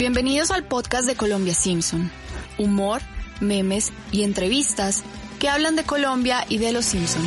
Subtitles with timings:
[0.00, 2.10] Bienvenidos al podcast de Colombia Simpson.
[2.56, 3.02] Humor,
[3.42, 5.04] memes y entrevistas
[5.38, 7.22] que hablan de Colombia y de los Simpson.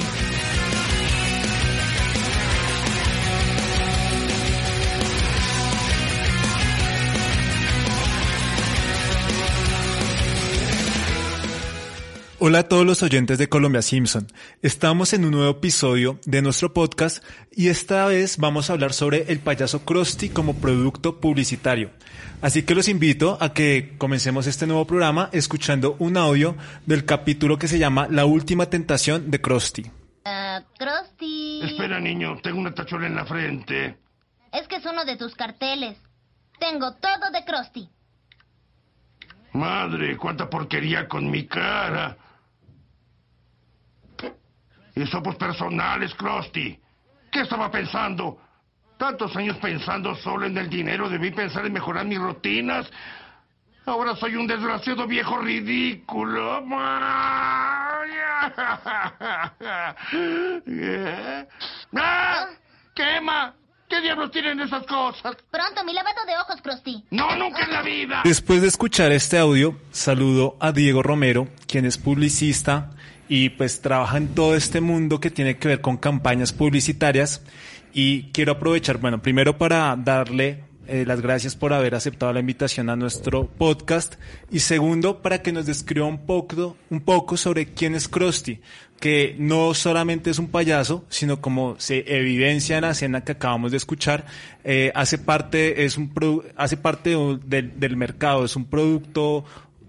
[12.45, 14.27] Hola a todos los oyentes de Colombia Simpson.
[14.61, 17.23] Estamos en un nuevo episodio de nuestro podcast
[17.53, 21.91] y esta vez vamos a hablar sobre el payaso Krusty como producto publicitario.
[22.41, 27.57] Así que los invito a que comencemos este nuevo programa escuchando un audio del capítulo
[27.57, 29.89] que se llama La última tentación de Krusty.
[30.25, 31.61] Ah, Krusty.
[31.63, 33.97] Espera, niño, tengo una tachuela en la frente.
[34.51, 35.97] Es que es uno de tus carteles.
[36.59, 37.89] Tengo todo de Krusty.
[39.53, 42.17] Madre, cuánta porquería con mi cara.
[44.95, 46.79] Y sopos personales, Krusty.
[47.31, 48.37] ¿Qué estaba pensando?
[48.97, 52.89] Tantos años pensando solo en el dinero, debí pensar en mejorar mis rutinas.
[53.85, 56.63] Ahora soy un desgraciado viejo ridículo.
[61.95, 62.47] ¡Ah!
[62.95, 63.55] ¡Quema!
[63.89, 65.35] ¿Qué diablos tienen esas cosas?
[65.51, 67.03] Pronto, mi lavado de ojos, Krusty.
[67.11, 68.21] No, nunca en la vida.
[68.23, 72.91] Después de escuchar este audio, saludo a Diego Romero, quien es publicista
[73.27, 77.41] y pues trabaja en todo este mundo que tiene que ver con campañas publicitarias.
[77.93, 82.89] Y quiero aprovechar, bueno, primero para darle eh, las gracias por haber aceptado la invitación
[82.89, 84.15] a nuestro podcast
[84.51, 88.59] y segundo para que nos describa un poco, un poco sobre quién es Krusty,
[88.99, 93.71] que no solamente es un payaso, sino como se evidencia en la escena que acabamos
[93.71, 94.25] de escuchar,
[94.65, 96.11] eh, hace parte es un
[96.57, 97.15] hace parte
[97.45, 99.45] del, mercado, es un producto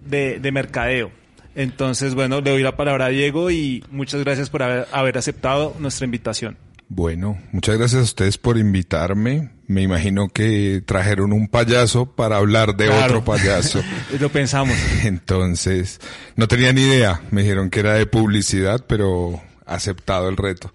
[0.06, 1.23] de mercadeo.
[1.54, 5.74] Entonces, bueno, le doy la palabra a Diego y muchas gracias por haber, haber aceptado
[5.78, 6.56] nuestra invitación.
[6.88, 9.50] Bueno, muchas gracias a ustedes por invitarme.
[9.66, 13.04] Me imagino que trajeron un payaso para hablar de Claro.
[13.20, 13.82] otro payaso.
[14.20, 14.76] Lo pensamos.
[15.04, 16.00] Entonces,
[16.36, 17.22] no tenía ni idea.
[17.30, 20.72] Me dijeron que era de publicidad, pero aceptado el reto.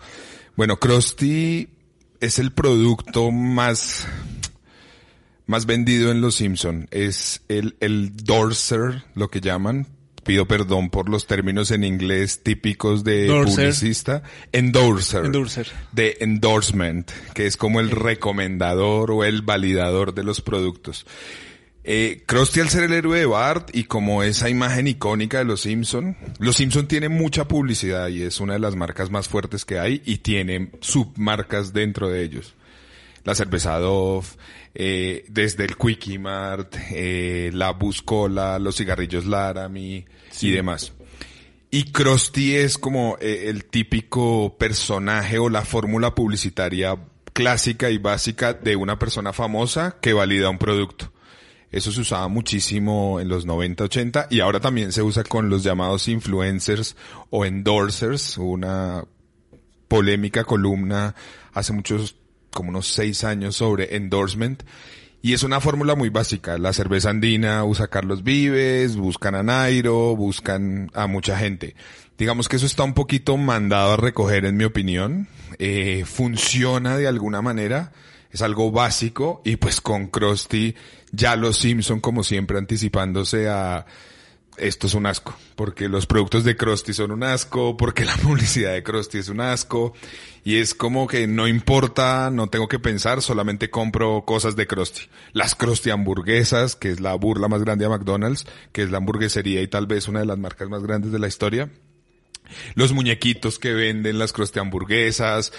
[0.56, 1.69] Bueno, Krusty
[2.19, 4.07] es el producto más,
[5.46, 6.88] más vendido en Los Simpson.
[6.91, 9.88] Es el, el Dorser, lo que llaman.
[10.24, 13.56] Pido perdón por los términos en inglés típicos de Dorser.
[13.56, 14.24] publicista.
[14.52, 15.25] Endorser.
[15.25, 15.68] Endorser.
[15.91, 21.06] De endorsement, que es como el recomendador o el validador de los productos.
[21.84, 25.62] Eh, Krusty al ser el héroe de Bart y como esa imagen icónica de los
[25.62, 29.79] Simpson, los Simpson tiene mucha publicidad y es una de las marcas más fuertes que
[29.79, 32.53] hay y tiene submarcas dentro de ellos.
[33.24, 34.28] La cerveza Dove,
[34.74, 40.06] eh, desde el Quickie Mart, eh, la Buscola, los cigarrillos Laramie
[40.41, 40.94] y demás.
[41.72, 46.97] Y Krusty es como eh, el típico personaje o la fórmula publicitaria
[47.34, 51.12] clásica y básica de una persona famosa que valida un producto.
[51.72, 55.63] Eso se usaba muchísimo en los 90, 80 y ahora también se usa con los
[55.63, 56.96] llamados influencers
[57.29, 59.03] o endorsers, una
[59.88, 61.13] polémica columna
[61.53, 62.16] hace muchos,
[62.51, 64.63] como unos seis años sobre endorsement.
[65.21, 66.57] Y es una fórmula muy básica.
[66.57, 71.75] La cerveza andina usa Carlos Vives, buscan a Nairo, buscan a mucha gente.
[72.17, 75.27] Digamos que eso está un poquito mandado a recoger en mi opinión.
[75.57, 77.91] Eh, funciona de alguna manera.
[78.31, 80.75] Es algo básico y pues con Krusty
[81.11, 83.85] ya los Simpson como siempre anticipándose a
[84.57, 88.73] esto es un asco, porque los productos de Krusty son un asco, porque la publicidad
[88.73, 89.93] de Krusty es un asco,
[90.43, 95.01] y es como que no importa, no tengo que pensar, solamente compro cosas de Krusty.
[95.33, 99.61] Las Krusty hamburguesas, que es la burla más grande a McDonald's, que es la hamburguesería
[99.61, 101.69] y tal vez una de las marcas más grandes de la historia.
[102.75, 105.53] Los muñequitos que venden las Krusty hamburguesas,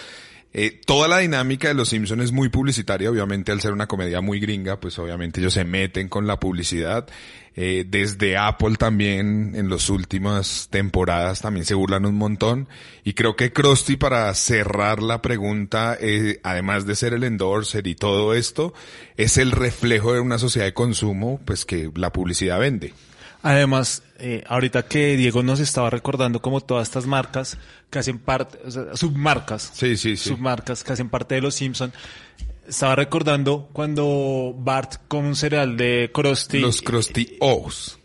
[0.53, 4.21] eh, toda la dinámica de Los Simpsons es muy publicitaria, obviamente al ser una comedia
[4.21, 7.06] muy gringa, pues obviamente ellos se meten con la publicidad.
[7.55, 12.69] Eh, desde Apple también en las últimas temporadas también se burlan un montón.
[13.05, 17.94] Y creo que Krusty para cerrar la pregunta, eh, además de ser el endorser y
[17.94, 18.75] todo esto,
[19.17, 22.93] es el reflejo de una sociedad de consumo, pues que la publicidad vende.
[23.42, 27.56] Además, eh, ahorita que Diego nos estaba recordando como todas estas marcas
[27.88, 30.28] que hacen parte, o sea, submarcas, Sí, sí, sí.
[30.31, 31.92] submarcas que hacen parte de los Simpson,
[32.69, 37.98] estaba recordando cuando Bart come un cereal de Krusty Los Krusty O's.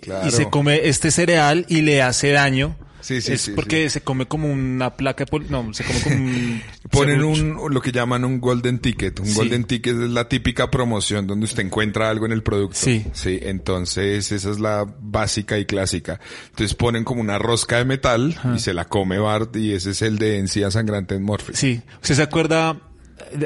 [0.00, 0.28] Claro.
[0.28, 2.76] y se come este cereal y le hace daño.
[3.04, 6.62] Sí, sí, es sí, porque se come como una placa no, se come como un
[6.90, 9.20] Ponen un, lo que llaman un golden ticket.
[9.20, 12.78] Un golden ticket es la típica promoción donde usted encuentra algo en el producto.
[12.78, 13.04] Sí.
[13.12, 16.18] Sí, entonces esa es la básica y clásica.
[16.46, 20.00] Entonces ponen como una rosca de metal y se la come Bart y ese es
[20.00, 21.52] el de encía sangrante en Morphy.
[21.52, 22.80] Sí, ¿usted se acuerda?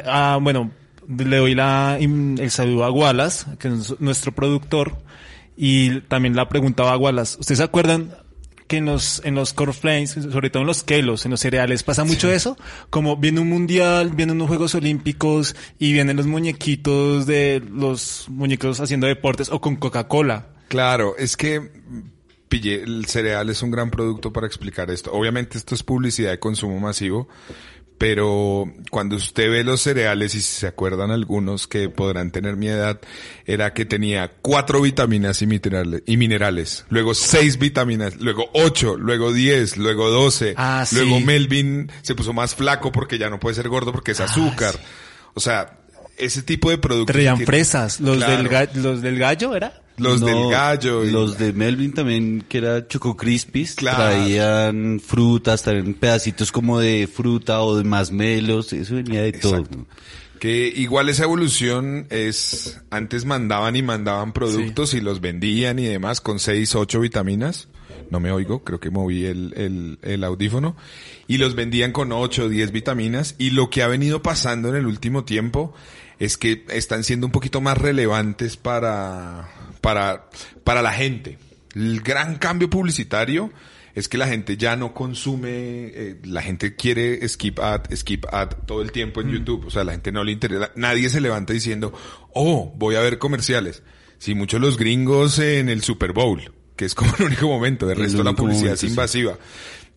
[0.07, 0.71] Ah, bueno,
[1.09, 4.99] le doy la, el saludo a Wallace, que es nuestro productor,
[5.57, 7.39] y también la preguntaba a Wallace.
[7.41, 8.15] ¿Ustedes se acuerdan
[8.69, 12.05] que en los, en los cornflakes, sobre todo en los kelos, en los cereales, pasa
[12.05, 12.57] mucho eso?
[12.91, 18.81] Como viene un mundial, vienen unos Juegos Olímpicos y vienen los muñequitos de los muñecos
[18.81, 20.47] haciendo deportes o con Coca-Cola.
[20.69, 21.71] Claro, es que
[22.49, 25.13] pille, el cereal es un gran producto para explicar esto.
[25.13, 27.29] Obviamente esto es publicidad de consumo masivo,
[27.99, 32.69] pero cuando usted ve los cereales, y si se acuerdan algunos que podrán tener mi
[32.69, 33.01] edad,
[33.45, 39.33] era que tenía cuatro vitaminas y minerales, y minerales luego seis vitaminas, luego ocho, luego
[39.33, 40.95] diez, luego doce, Ah, sí.
[40.97, 44.25] luego Melvin se puso más flaco porque ya no puede ser gordo porque es Ah,
[44.25, 44.75] azúcar.
[45.35, 45.79] O sea,
[46.17, 47.13] ese tipo de productos.
[47.15, 48.49] Traían fresas, los, Claro.
[48.49, 49.83] del los del gallo, ¿era?
[49.99, 51.05] Los No, del gallo.
[51.05, 53.99] y- Los de Melvin también, que era Choco Crispies, Claro.
[53.99, 59.65] traían frutas, traían pedacitos como de fruta o de masmelos, eso venía de todo.
[60.39, 66.21] Que igual esa evolución es, antes mandaban y mandaban productos y los vendían y demás
[66.21, 67.67] con seis, ocho vitaminas.
[68.11, 70.77] No me oigo, creo que moví el, el, el audífono.
[71.27, 73.35] Y los vendían con ocho o diez vitaminas.
[73.37, 75.75] Y lo que ha venido pasando en el último tiempo
[76.21, 79.49] es que están siendo un poquito más relevantes para,
[79.81, 80.29] para,
[80.65, 81.39] para la gente.
[81.75, 83.53] El gran cambio publicitario
[83.95, 88.51] es que la gente ya no consume, eh, la gente quiere skip ad, skip ad
[88.67, 89.67] todo el tiempo en YouTube.
[89.67, 90.71] O sea, la gente no le interesa.
[90.77, 91.93] Nadie se levanta diciendo,
[92.33, 93.83] oh, voy a ver comerciales.
[94.19, 97.87] Sí, muchos los gringos en el Super Bowl, que es como el único momento.
[97.87, 99.29] De resto la publicidad momento, es sí.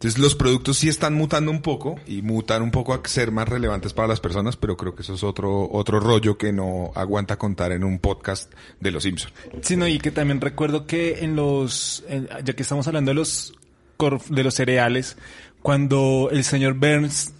[0.01, 3.47] Entonces los productos sí están mutando un poco y mutan un poco a ser más
[3.47, 7.37] relevantes para las personas, pero creo que eso es otro, otro rollo que no aguanta
[7.37, 9.31] contar en un podcast de Los Simpsons.
[9.61, 12.03] Sí, no, y que también recuerdo que en los,
[12.43, 13.53] ya que estamos hablando de los,
[14.29, 15.17] de los cereales,
[15.61, 17.33] cuando el señor Burns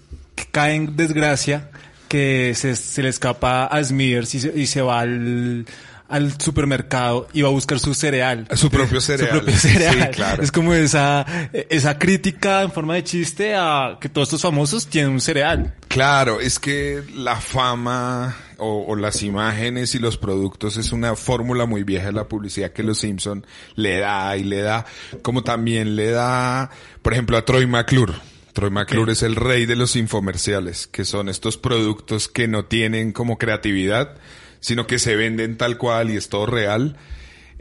[0.51, 1.71] cae en desgracia,
[2.09, 5.65] que se, se le escapa a Smithers y se, y se va al,
[6.11, 8.47] al supermercado y va a buscar su cereal.
[8.53, 9.29] Su propio cereal.
[9.29, 10.09] Su propio cereal.
[10.09, 10.43] Sí, claro.
[10.43, 15.11] Es como esa, esa crítica en forma de chiste a que todos estos famosos tienen
[15.11, 15.73] un cereal.
[15.87, 21.65] Claro, es que la fama o, o las imágenes y los productos es una fórmula
[21.65, 24.85] muy vieja de la publicidad que los Simpson le da y le da,
[25.21, 26.69] como también le da,
[27.01, 28.13] por ejemplo, a Troy McClure.
[28.53, 33.13] Troy McClure es el rey de los infomerciales, que son estos productos que no tienen
[33.13, 34.17] como creatividad,
[34.61, 36.97] sino que se venden tal cual y es todo real.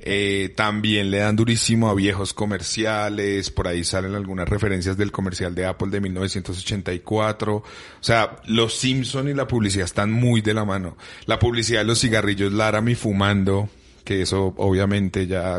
[0.03, 5.55] Eh, también le dan durísimo a viejos comerciales, por ahí salen algunas referencias del comercial
[5.55, 7.57] de Apple de 1984.
[7.57, 7.65] O
[8.01, 10.97] sea, los Simpson y la publicidad están muy de la mano.
[11.27, 13.69] La publicidad de los cigarrillos Laramie fumando,
[14.05, 15.59] que eso obviamente ya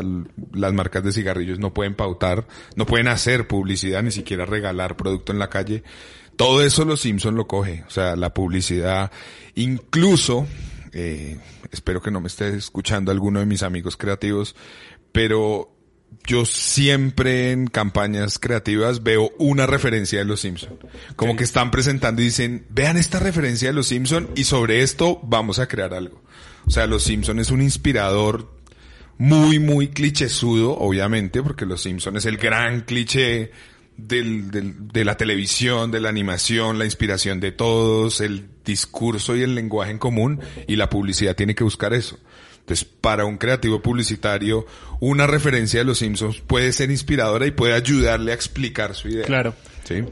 [0.52, 5.32] las marcas de cigarrillos no pueden pautar, no pueden hacer publicidad, ni siquiera regalar producto
[5.32, 5.84] en la calle.
[6.34, 9.12] Todo eso los Simpson lo coge, o sea, la publicidad,
[9.54, 10.48] incluso,
[10.92, 11.38] eh,
[11.70, 14.54] espero que no me esté escuchando alguno de mis amigos creativos,
[15.12, 15.68] pero
[16.26, 20.78] yo siempre en campañas creativas veo una referencia de los Simpson.
[21.16, 25.18] Como que están presentando y dicen, vean esta referencia de los Simpson y sobre esto
[25.22, 26.22] vamos a crear algo.
[26.66, 28.52] O sea, los Simpson es un inspirador
[29.18, 33.50] muy, muy clichésudo, obviamente, porque los Simpson es el gran cliché
[33.96, 39.42] del, del- de la televisión, de la animación, la inspiración de todos, el discurso y
[39.42, 42.18] el lenguaje en común, y la publicidad tiene que buscar eso.
[42.60, 44.66] Entonces, para un creativo publicitario,
[45.00, 49.26] una referencia de los Simpsons puede ser inspiradora y puede ayudarle a explicar su idea.
[49.26, 49.54] Claro.
[49.82, 50.04] Sí.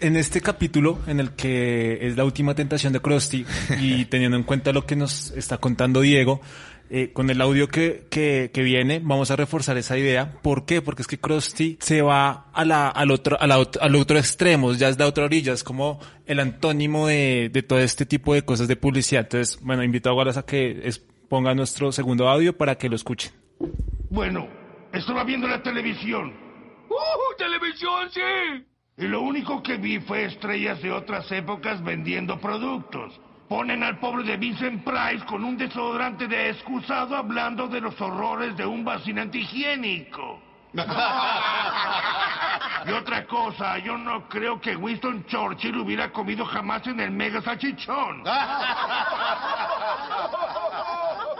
[0.00, 3.44] En este capítulo, en el que es la última tentación de Krusty,
[3.80, 6.40] y teniendo en cuenta lo que nos está contando Diego,
[6.90, 10.32] eh, con el audio que, que, que viene, vamos a reforzar esa idea.
[10.42, 10.82] ¿Por qué?
[10.82, 14.72] Porque es que Krusty se va a la, al otro, a la, al otro extremo,
[14.74, 18.42] ya es la otra orilla, es como el antónimo de, de todo este tipo de
[18.42, 19.22] cosas de publicidad.
[19.22, 22.94] Entonces, bueno, invito a Wallace a que es- ponga nuestro segundo audio para que lo
[22.94, 23.32] escuchen.
[24.10, 24.46] Bueno,
[24.92, 26.32] estaba viendo la televisión.
[26.88, 28.64] ¡Uh, televisión, sí!
[28.98, 33.20] Y lo único que vi fue estrellas de otras épocas vendiendo productos.
[33.48, 38.56] Ponen al pobre de Vincent Price con un desodorante de excusado hablando de los horrores
[38.56, 40.40] de un vacinante higiénico.
[42.86, 47.42] Y otra cosa, yo no creo que Winston Churchill hubiera comido jamás en el mega
[47.42, 48.22] salchichón.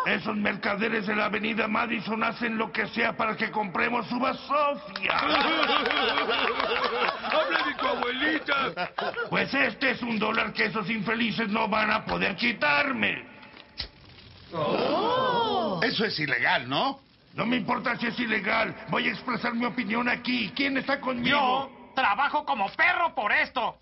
[0.06, 5.18] Esos mercaderes de la avenida Madison hacen lo que sea para que compremos su Sofia.
[7.24, 8.92] ¡Habla de tu abuelita!
[9.28, 13.24] Pues este es un dólar que esos infelices no van a poder quitarme.
[15.82, 17.00] Eso es ilegal, ¿no?
[17.34, 18.76] No me importa si es ilegal.
[18.88, 20.52] Voy a expresar mi opinión aquí.
[20.54, 21.36] ¿Quién está conmigo?
[21.36, 23.76] Yo trabajo como perro por esto.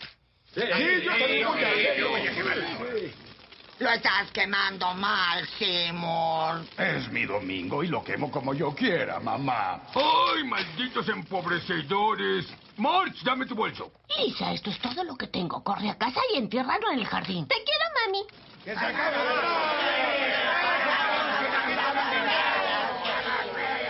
[3.81, 6.65] Lo estás quemando mal, Seymour.
[6.79, 9.81] Es mi domingo y lo quemo como yo quiera, mamá.
[9.95, 12.47] ¡Ay, malditos empobrecedores!
[12.77, 13.93] March, dame tu bolso.
[14.17, 15.63] Lisa, esto es todo lo que tengo.
[15.65, 17.49] Corre a casa y entiérralo en el jardín.
[17.49, 18.25] Te quiero, mami.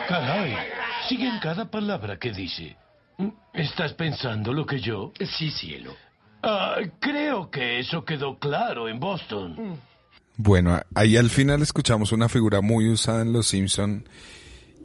[0.09, 0.57] Caray,
[1.09, 2.77] siguen cada palabra que dice.
[3.53, 5.13] ¿Estás pensando lo que yo?
[5.21, 5.95] Sí, cielo.
[6.47, 9.79] Ah, creo que eso quedó claro en Boston.
[10.37, 14.07] Bueno, ahí al final escuchamos una figura muy usada en Los Simpson,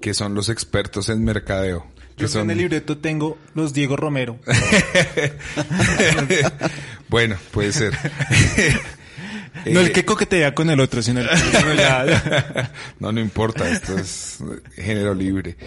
[0.02, 1.86] que son los expertos en mercadeo.
[2.16, 2.44] Que Yo son...
[2.44, 4.40] en el libreto tengo los Diego Romero.
[7.10, 7.94] bueno, puede ser.
[9.66, 11.28] No el Eh, que coquetea con el otro, sino el
[11.76, 14.38] ya- no, no importa, esto es
[14.76, 15.58] género libre.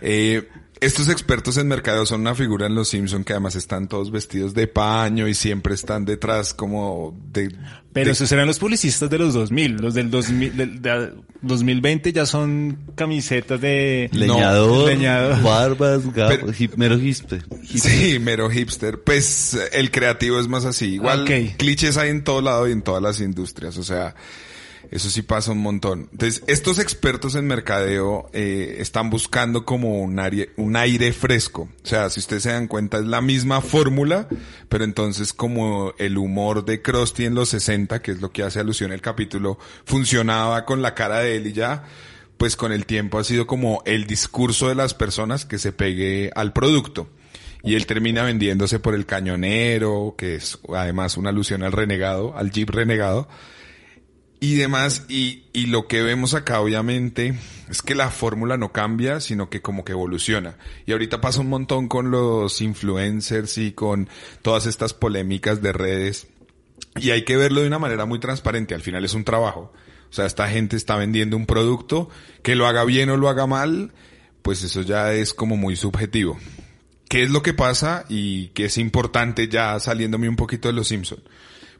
[0.00, 0.48] Eh,
[0.80, 4.54] estos expertos en mercadeo son una figura en Los Simpson que además están todos vestidos
[4.54, 7.54] de paño y siempre están detrás como de...
[7.92, 9.76] Pero de- esos eran los publicistas de los 2000.
[9.76, 14.10] Los del 2000, del- de 2020 ya son camisetas de...
[14.12, 15.42] Leñador, leñador.
[15.42, 17.42] barbas, gafas, Pero- hip- mero hipster.
[17.64, 19.00] Sí, mero hipster.
[19.02, 20.94] Pues el creativo es más así.
[20.94, 21.24] Igual
[21.56, 23.78] clichés hay en todo lado y en todas las industrias.
[23.78, 24.14] O sea,
[24.90, 26.08] eso sí pasa un montón.
[26.12, 31.68] Entonces, estos expertos en mercadeo eh, están buscando como un aire, un aire fresco.
[31.82, 34.28] O sea, si ustedes se dan cuenta, es la misma fórmula,
[34.68, 38.60] pero entonces como el humor de Krusty en los 60, que es lo que hace
[38.60, 41.84] alusión el capítulo, funcionaba con la cara de él y ya,
[42.36, 46.30] pues con el tiempo ha sido como el discurso de las personas que se pegue
[46.34, 47.08] al producto.
[47.62, 52.52] Y él termina vendiéndose por el cañonero, que es además una alusión al renegado, al
[52.52, 53.28] jeep renegado.
[54.38, 57.38] Y demás, y, y lo que vemos acá obviamente
[57.70, 60.58] es que la fórmula no cambia, sino que como que evoluciona.
[60.84, 64.08] Y ahorita pasa un montón con los influencers y con
[64.42, 66.28] todas estas polémicas de redes.
[66.96, 69.72] Y hay que verlo de una manera muy transparente, al final es un trabajo.
[70.10, 72.08] O sea, esta gente está vendiendo un producto,
[72.42, 73.92] que lo haga bien o lo haga mal,
[74.42, 76.38] pues eso ya es como muy subjetivo.
[77.08, 80.88] ¿Qué es lo que pasa y qué es importante ya saliéndome un poquito de los
[80.88, 81.22] Simpson?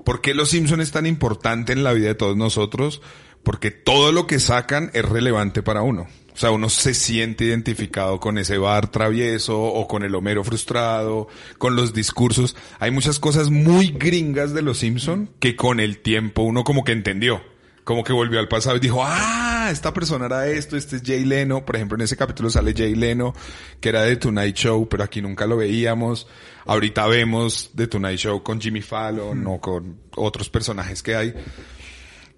[0.07, 3.03] ¿Por qué los Simpson es tan importante en la vida de todos nosotros?
[3.43, 6.07] Porque todo lo que sacan es relevante para uno.
[6.33, 11.27] O sea, uno se siente identificado con ese bar travieso o con el Homero frustrado,
[11.59, 12.55] con los discursos.
[12.79, 16.93] Hay muchas cosas muy gringas de los Simpson que con el tiempo uno como que
[16.93, 17.43] entendió.
[17.87, 21.25] Como que volvió al pasado y dijo, ah, esta persona era esto, este es Jay
[21.25, 21.65] Leno.
[21.65, 23.33] Por ejemplo, en ese capítulo sale Jay Leno,
[23.81, 26.27] que era de Tonight Show, pero aquí nunca lo veíamos.
[26.65, 31.35] Ahorita vemos The Tonight Show con Jimmy Fallon o con otros personajes que hay.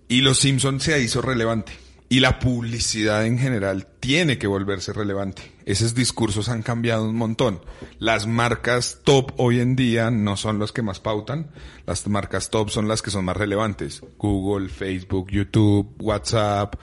[0.07, 1.73] Y Los Simpsons se hizo relevante.
[2.11, 5.53] Y la publicidad en general tiene que volverse relevante.
[5.67, 7.61] Esos discursos han cambiado un montón.
[7.99, 11.51] Las marcas top hoy en día no son los que más pautan.
[11.87, 14.03] Las marcas top son las que son más relevantes.
[14.17, 16.77] Google, Facebook, YouTube, WhatsApp.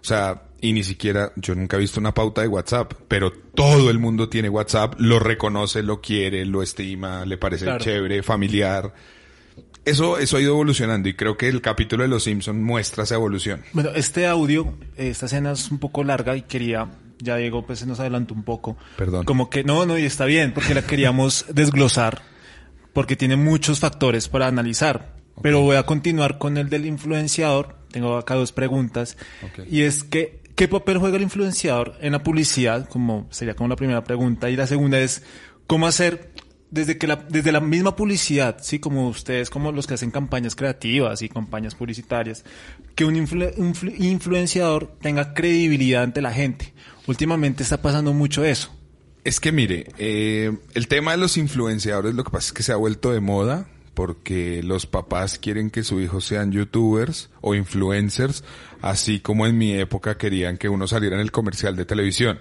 [0.00, 3.90] O sea, y ni siquiera, yo nunca he visto una pauta de WhatsApp, pero todo
[3.90, 7.82] el mundo tiene WhatsApp, lo reconoce, lo quiere, lo estima, le parece Claro.
[7.82, 8.92] chévere, familiar.
[9.88, 13.14] Eso, eso ha ido evolucionando y creo que el capítulo de Los Simpson muestra esa
[13.14, 13.62] evolución.
[13.72, 17.86] Bueno, este audio, esta escena es un poco larga y quería, ya Diego pues se
[17.86, 18.76] nos adelantó un poco.
[18.96, 19.24] Perdón.
[19.24, 22.20] Como que, no, no, y está bien, porque la queríamos desglosar,
[22.92, 25.16] porque tiene muchos factores para analizar.
[25.40, 27.76] Pero voy a continuar con el del influenciador.
[27.92, 29.16] Tengo acá dos preguntas.
[29.42, 29.66] Ok.
[29.70, 32.88] Y es que, ¿qué papel juega el influenciador en la publicidad?
[32.88, 34.50] Como sería como la primera pregunta.
[34.50, 35.22] Y la segunda es,
[35.68, 36.32] ¿cómo hacer
[36.70, 40.54] desde que la, desde la misma publicidad, sí, como ustedes, como los que hacen campañas
[40.54, 42.44] creativas y campañas publicitarias,
[42.94, 46.74] que un, influ- un flu- influenciador tenga credibilidad ante la gente?
[47.06, 48.74] Últimamente está pasando mucho eso.
[49.24, 52.72] Es que mire, eh, el tema de los influenciadores lo que pasa es que se
[52.72, 58.44] ha vuelto de moda porque los papás quieren que sus hijos sean youtubers o influencers,
[58.80, 62.38] así como en mi época querían que uno saliera en el comercial de televisión.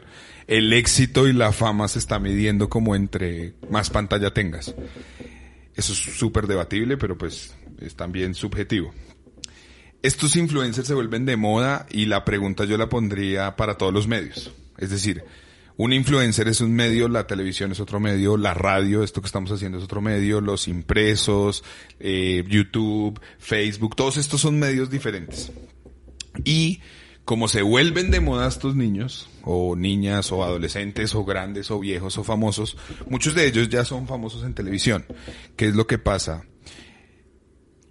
[0.47, 4.73] El éxito y la fama se está midiendo como entre más pantalla tengas.
[5.75, 8.93] Eso es súper debatible, pero pues es también subjetivo.
[10.01, 14.07] Estos influencers se vuelven de moda y la pregunta yo la pondría para todos los
[14.07, 14.53] medios.
[14.77, 15.23] Es decir,
[15.75, 19.51] un influencer es un medio, la televisión es otro medio, la radio, esto que estamos
[19.51, 21.63] haciendo es otro medio, los impresos,
[21.99, 25.51] eh, YouTube, Facebook, todos estos son medios diferentes.
[26.43, 26.81] Y
[27.27, 32.17] como se vuelven de moda estos niños, o niñas, o adolescentes, o grandes, o viejos,
[32.17, 32.77] o famosos,
[33.09, 35.05] muchos de ellos ya son famosos en televisión.
[35.57, 36.45] ¿Qué es lo que pasa?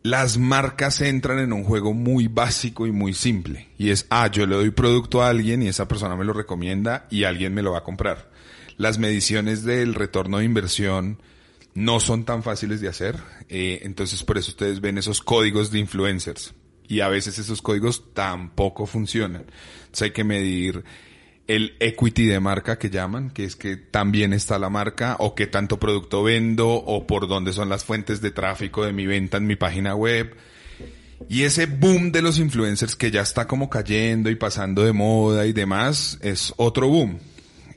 [0.03, 3.69] Las marcas entran en un juego muy básico y muy simple.
[3.77, 7.07] Y es, ah, yo le doy producto a alguien y esa persona me lo recomienda
[7.11, 8.31] y alguien me lo va a comprar.
[8.79, 11.21] Las mediciones del retorno de inversión
[11.75, 13.17] no son tan fáciles de hacer.
[13.51, 16.55] eh, entonces por eso ustedes ven esos códigos de influencers.
[16.89, 19.47] Y a veces esos códigos tampoco funcionan.
[19.87, 20.85] Entonces hay que medir
[21.47, 25.47] el equity de marca que llaman, que es que también está la marca o qué
[25.47, 29.47] tanto producto vendo o por dónde son las fuentes de tráfico de mi venta en
[29.47, 30.35] mi página web.
[31.29, 35.47] Y ese boom de los influencers que ya está como cayendo y pasando de moda
[35.47, 37.19] y demás es otro boom.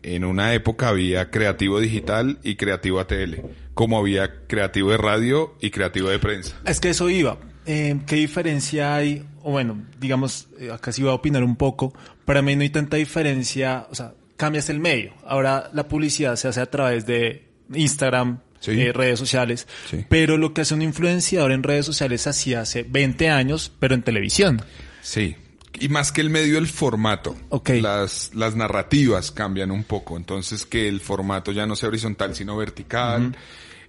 [0.02, 3.36] En una época había creativo digital y creativo ATL,
[3.74, 6.56] como había creativo de radio y creativo de prensa.
[6.66, 7.38] Es que eso iba.
[7.72, 9.24] Eh, ¿Qué diferencia hay?
[9.44, 11.94] O bueno, digamos, eh, acá sí voy a opinar un poco.
[12.26, 15.14] Para mí no hay tanta diferencia, o sea, cambias el medio.
[15.24, 18.72] Ahora la publicidad se hace a través de Instagram, Sí.
[18.72, 19.68] eh, redes sociales.
[19.90, 20.04] Sí.
[20.10, 24.02] Pero lo que hace un influenciador en redes sociales hacía hace 20 años, pero en
[24.02, 24.62] televisión.
[25.02, 25.36] Sí.
[25.80, 27.38] Y más que el medio, el formato.
[27.50, 27.70] Ok.
[27.82, 30.18] Las, las narrativas cambian un poco.
[30.18, 33.36] Entonces, que el formato ya no sea horizontal, sino vertical.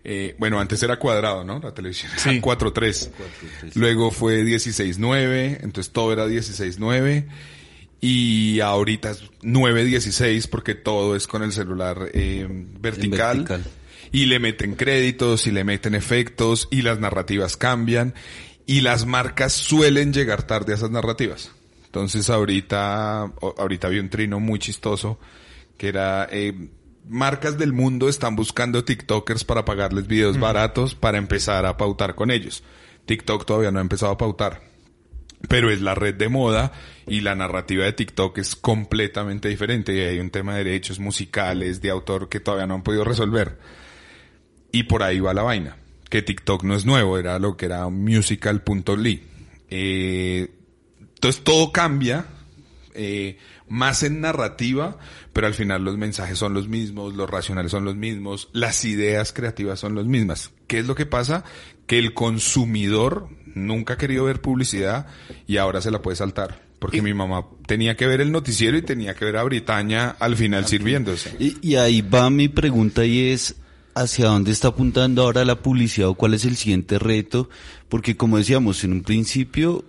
[0.02, 1.58] Eh, bueno, antes era cuadrado, ¿no?
[1.58, 2.40] La televisión era Sí.
[2.40, 3.10] 4.3.
[3.74, 7.26] Luego fue 16.9, entonces todo era 16.9.
[8.00, 13.38] Y ahorita es 9.16 porque todo es con el celular eh, vertical.
[13.44, 13.64] vertical.
[14.12, 18.14] Y le meten créditos y le meten efectos y las narrativas cambian.
[18.66, 21.52] Y las marcas suelen llegar tarde a esas narrativas.
[21.86, 25.18] Entonces ahorita, ahorita había un trino muy chistoso
[25.76, 26.54] que era, eh,
[27.10, 32.30] marcas del mundo están buscando TikTokers para pagarles videos baratos para empezar a pautar con
[32.30, 32.62] ellos.
[33.06, 34.62] TikTok todavía no ha empezado a pautar.
[35.48, 36.72] Pero es la red de moda
[37.06, 39.94] y la narrativa de TikTok es completamente diferente.
[39.94, 43.58] Y hay un tema de derechos musicales, de autor que todavía no han podido resolver.
[44.70, 45.76] Y por ahí va la vaina.
[46.08, 49.24] Que TikTok no es nuevo, era lo que era musical.ly.
[49.70, 50.50] Eh,
[51.00, 52.26] entonces todo cambia,
[52.94, 53.38] eh,
[53.68, 54.98] más en narrativa,
[55.32, 59.32] pero al final los mensajes son los mismos, los racionales son los mismos, las ideas
[59.32, 60.50] creativas son las mismas.
[60.66, 61.44] ¿Qué es lo que pasa?
[61.86, 65.06] Que el consumidor nunca ha querido ver publicidad
[65.46, 66.68] y ahora se la puede saltar.
[66.78, 70.34] Porque mi mamá tenía que ver el noticiero y tenía que ver a Britaña al
[70.34, 71.36] final sirviéndose.
[71.38, 73.56] Y, y ahí va mi pregunta y es,
[73.94, 77.50] ¿hacia dónde está apuntando ahora la publicidad o cuál es el siguiente reto?
[77.90, 79.84] Porque como decíamos, en un principio,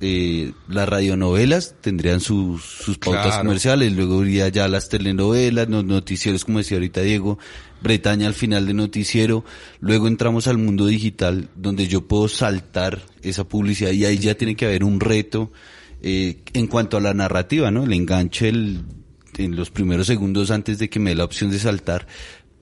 [0.00, 3.42] eh, las radionovelas tendrían sus, sus pautas Claro.
[3.44, 7.38] comerciales, luego iría ya las telenovelas, los noticieros, como decía ahorita Diego,
[7.82, 9.44] Bretaña al final de noticiero,
[9.80, 14.54] luego entramos al mundo digital donde yo puedo saltar esa publicidad y ahí ya tiene
[14.56, 15.52] que haber un reto
[16.02, 17.84] eh, en cuanto a la narrativa, ¿no?
[17.84, 18.82] El enganche el,
[19.38, 22.06] en los primeros segundos antes de que me dé la opción de saltar.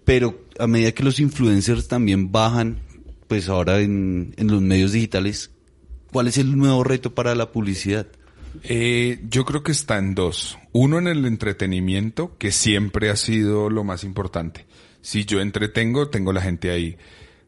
[0.05, 2.79] Pero a medida que los influencers también bajan,
[3.29, 5.51] pues ahora en, en los medios digitales,
[6.15, 8.07] ¿cuál es el nuevo reto para la publicidad?
[8.63, 10.57] Eh, yo creo que está en dos.
[10.71, 14.65] Uno en el entretenimiento, que siempre ha sido lo más importante.
[15.01, 16.97] Si yo entretengo, tengo la gente ahí.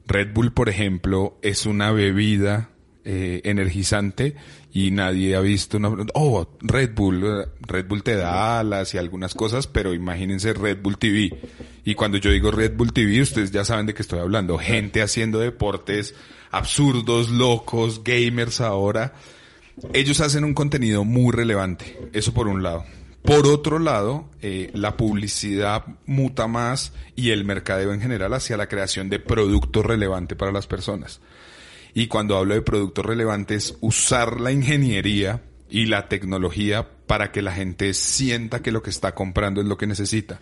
[0.08, 2.70] Red Bull, por ejemplo, es una bebida
[3.04, 4.34] eh, energizante
[4.72, 5.90] y nadie ha visto una...
[6.14, 10.82] Oh, Red Bull, eh, Red Bull te da alas y algunas cosas, pero imagínense Red
[10.82, 11.30] Bull TV.
[11.84, 14.58] Y cuando yo digo Red Bull TV, ustedes ya saben de qué estoy hablando.
[14.58, 16.16] Gente haciendo deportes
[16.50, 19.12] absurdos, locos, gamers ahora
[19.92, 22.84] ellos hacen un contenido muy relevante, eso por un lado.
[23.22, 28.68] Por otro lado, eh, la publicidad muta más y el mercadeo en general hacia la
[28.68, 31.20] creación de productos relevantes para las personas.
[31.92, 37.52] Y cuando hablo de productos relevantes, usar la ingeniería y la tecnología para que la
[37.52, 40.40] gente sienta que lo que está comprando es lo que necesita.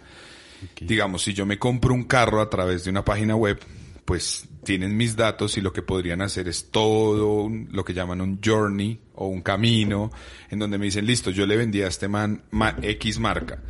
[0.80, 3.58] Digamos, si yo me compro un carro a través de una página web,
[4.04, 8.20] pues tienen mis datos y lo que podrían hacer es todo un- lo que llaman
[8.20, 10.10] un journey o un camino
[10.50, 13.62] en donde me dicen, listo, yo le vendí a este man ma- X marca.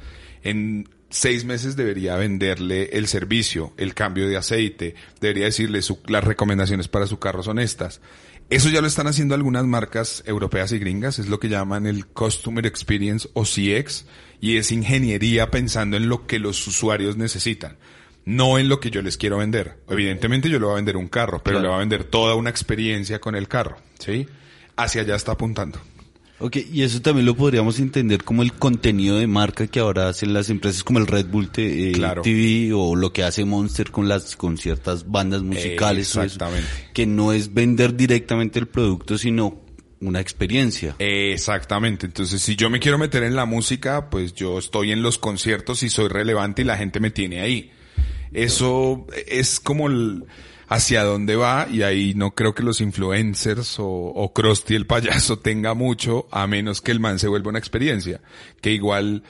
[0.42, 6.24] En seis meses debería venderle el servicio, el cambio de aceite, debería decirle su- las
[6.24, 8.00] recomendaciones para su carro son estas.
[8.50, 12.06] Eso ya lo están haciendo algunas marcas europeas y gringas, es lo que llaman el
[12.06, 14.04] Customer Experience o CX,
[14.40, 17.78] y es ingeniería pensando en lo que los usuarios necesitan,
[18.24, 19.78] no en lo que yo les quiero vender.
[19.88, 21.62] Evidentemente yo le voy a vender un carro, pero Claro.
[21.62, 24.26] le voy a vender toda una experiencia con el carro, ¿sí?
[24.76, 25.78] Hacia allá está apuntando.
[26.40, 30.32] Ok, y eso también lo podríamos entender como el contenido de marca que ahora hacen
[30.34, 32.22] las empresas como el Red Bull T- eh, Claro.
[32.22, 36.66] TV o lo que hace Monster con las con ciertas bandas musicales, eso, Exactamente.
[36.92, 39.62] que no es vender directamente el producto, sino
[40.00, 40.96] una experiencia.
[40.98, 42.04] Exactamente.
[42.06, 45.82] Entonces, si yo me quiero meter en la música, pues yo estoy en los conciertos
[45.82, 47.70] y soy relevante y la gente me tiene ahí.
[48.34, 50.24] Eso es como el-
[50.66, 55.38] hacia dónde va y ahí no creo que los influencers o, o Krusty el payaso
[55.38, 58.20] tenga mucho a menos que el man se vuelva una experiencia.
[58.60, 59.22] Que igual,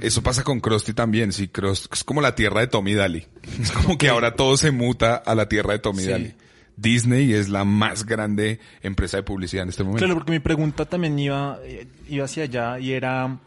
[0.00, 1.32] eso pasa con Krusty también.
[1.32, 3.26] Si Krusty, es como la tierra de Tommy Daly.
[3.60, 6.10] Es como que ahora todo se muta a la tierra de Tommy Sí.
[6.10, 6.34] Daly.
[6.74, 9.98] Disney es la más grande empresa de publicidad en este momento.
[10.04, 13.38] Claro, porque mi pregunta también iba, eh, iba hacia allá y era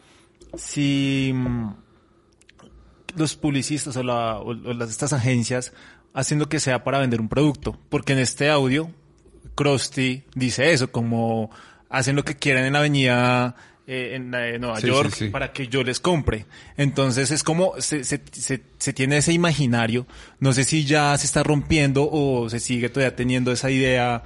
[0.56, 1.70] si mm,
[3.18, 5.74] los publicistas o, la, o- o las, estas agencias
[6.14, 7.78] hacen lo que sea para vender un producto.
[7.90, 8.90] Porque en este audio,
[9.56, 11.50] Krusty dice eso, como
[11.90, 13.56] hacen lo que quieran en la avenida
[13.88, 15.30] eh, en, la de Nueva Sí, York sí, sí.
[15.30, 16.46] para que yo les compre.
[16.78, 20.08] Entonces es como se, se, se, se tiene ese imaginario.
[20.40, 24.24] No sé si ya se está rompiendo o se sigue todavía teniendo esa idea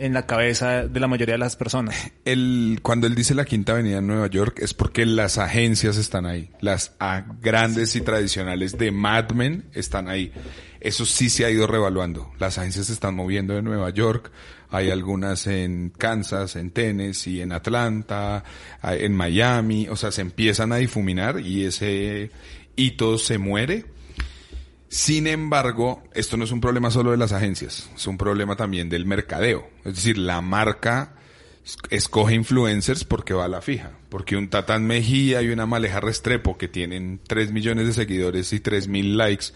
[0.00, 1.94] en la cabeza de la mayoría de las personas.
[2.24, 6.26] el, cuando él dice la quinta avenida en Nueva York es porque las agencias están
[6.26, 6.50] ahí.
[6.60, 6.96] Las
[7.40, 10.32] grandes y tradicionales de Mad Men están ahí.
[10.80, 12.32] Eso sí se ha ido revaluando.
[12.38, 14.32] Las agencias se están moviendo de Nueva York.
[14.70, 18.44] Hay algunas en Kansas, en Tennessee, en Atlanta,
[18.82, 19.88] en Miami.
[19.88, 22.30] O sea, se empiezan a difuminar y ese
[22.76, 23.84] hito se muere.
[24.92, 28.88] Sin embargo, esto no es un problema solo de las agencias, es un problema también
[28.88, 29.68] del mercadeo.
[29.84, 31.14] Es decir, la marca
[31.64, 33.92] es- escoge influencers porque va a la fija.
[34.08, 38.58] Porque un Tatán Mejía y una Maleja Restrepo que tienen 3 millones de seguidores y
[38.58, 39.46] 3 mil likes,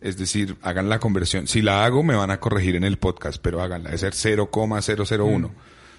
[0.00, 1.46] es decir, hagan la conversión.
[1.46, 3.90] Si la hago, me van a corregir en el podcast, pero háganla.
[3.90, 5.54] Es ser 0,001,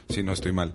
[0.10, 0.74] si no estoy mal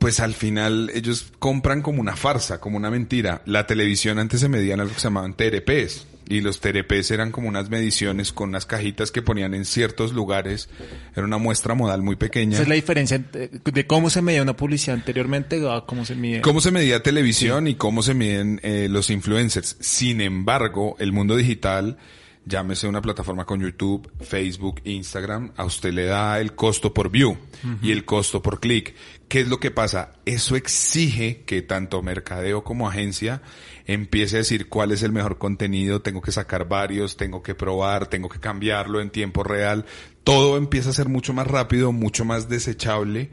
[0.00, 3.42] pues al final ellos compran como una farsa, como una mentira.
[3.46, 6.08] La televisión antes se medía en algo que se llamaban TRPs.
[6.28, 10.68] Y los TRPs eran como unas mediciones con unas cajitas que ponían en ciertos lugares.
[11.14, 12.54] Era una muestra modal muy pequeña.
[12.54, 16.16] Esa es la diferencia entre- de cómo se medía una publicidad anteriormente a cómo se
[16.16, 16.40] mide.
[16.40, 19.76] ¿Cómo se medía televisión y cómo se miden eh, los influencers?
[19.78, 21.96] Sin embargo, el mundo digital,
[22.46, 27.36] llámese una plataforma con YouTube, Facebook, Instagram, a usted le da el costo por view
[27.82, 28.94] y el costo por clic.
[29.28, 30.12] ¿Qué es lo que pasa?
[30.24, 33.42] Eso exige que tanto mercadeo como agencia
[33.86, 38.06] empiece a decir cuál es el mejor contenido, tengo que sacar varios, tengo que probar,
[38.06, 39.84] tengo que cambiarlo en tiempo real.
[40.22, 43.30] Todo empieza a ser mucho más rápido, mucho más desechable.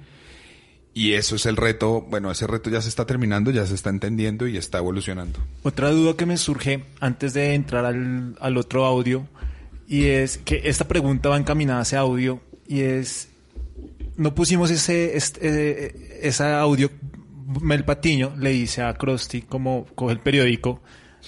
[0.95, 3.89] Y eso es el reto, bueno, ese reto ya se está terminando, ya se está
[3.89, 5.39] entendiendo y está evolucionando.
[5.63, 9.27] Otra duda que me surge antes de entrar al, al otro audio
[9.87, 13.29] y es que esta pregunta va encaminada a ese audio y es
[14.15, 15.39] no pusimos ese este,
[15.87, 16.89] eh, ese audio
[17.61, 20.81] Mel Patiño le dice a Krusty como coge el periódico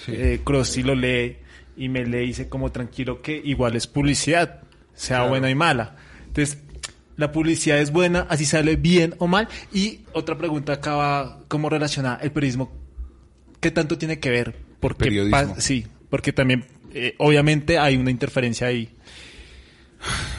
[0.06, 1.36] eh, Krusty lo lee
[1.76, 4.60] y me le dice como tranquilo que igual es publicidad
[4.94, 5.30] sea Claro.
[5.30, 5.96] buena y mala
[6.28, 6.58] entonces
[7.16, 12.18] la publicidad es buena así sale bien o mal y otra pregunta acaba como relacionada
[12.22, 12.86] el periodismo
[13.60, 14.54] ¿qué tanto tiene que ver?
[14.80, 18.94] Porque sí, porque también, eh, obviamente hay una interferencia ahí.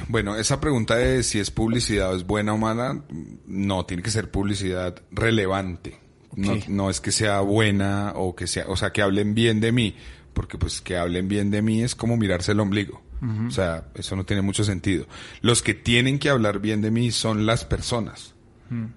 [0.08, 3.04] Bueno, esa pregunta de si es publicidad o es buena o mala,
[3.46, 6.00] no, tiene que ser publicidad relevante.
[6.36, 9.72] No, no es que sea buena o que sea, o sea, que hablen bien de
[9.72, 9.96] mí,
[10.34, 13.02] porque pues que hablen bien de mí es como mirarse el ombligo.
[13.22, 15.08] O sea, eso no tiene mucho sentido.
[15.42, 18.34] Los que tienen que hablar bien de mí son las personas.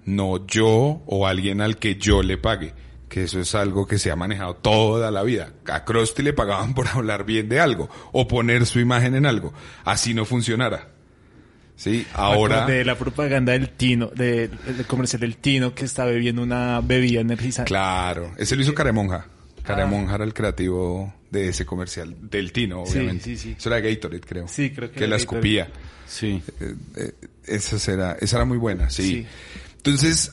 [0.05, 2.73] no yo o alguien al que yo le pague.
[3.09, 5.51] Que eso es algo que se ha manejado toda la vida.
[5.67, 9.53] A Krusty le pagaban por hablar bien de algo o poner su imagen en algo.
[9.83, 10.89] Así no funcionara.
[11.75, 12.65] Sí, ahora.
[12.67, 17.21] De la propaganda del Tino, de- del comercial del Tino que está bebiendo una bebida
[17.21, 17.67] energizante.
[17.69, 19.25] Claro, ese lo hizo Caremonja.
[19.75, 23.23] Caremonja era el creativo de ese comercial, del Tino, Sí, obviamente.
[23.25, 23.55] sí, sí.
[23.57, 24.47] Eso era Gatorade, creo.
[24.47, 25.39] Sí, creo que Que era la Gatorade.
[25.57, 25.69] escupía.
[26.07, 26.41] Sí.
[26.59, 27.11] Eh, eh,
[27.45, 29.03] esa, era, esa era muy buena, sí.
[29.03, 29.25] Sí.
[29.77, 30.31] Entonces,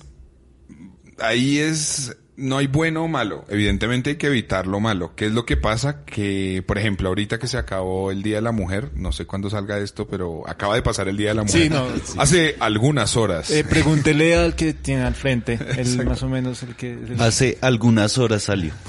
[1.19, 3.45] ahí es, no hay bueno o malo.
[3.49, 5.13] Evidentemente hay que evitar lo malo.
[5.17, 6.05] ¿Qué es lo que pasa?
[6.05, 9.51] Que, por ejemplo, ahorita que se acabó el Día de la Mujer, no sé cuándo
[9.51, 11.63] salga esto, pero acaba de pasar el Día de la Mujer.
[11.65, 12.15] Sí, no, sí.
[12.17, 13.51] Hace algunas horas.
[13.51, 16.93] Eh, pregúntele al que tiene al frente, el más o menos el que...
[16.93, 18.73] el- Hace algunas horas salió.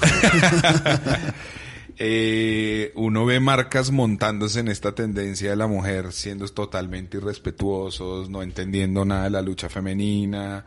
[2.02, 8.42] Eh, uno ve marcas montándose en esta tendencia de la mujer siendo totalmente irrespetuosos, no
[8.42, 10.64] entendiendo nada de la lucha femenina,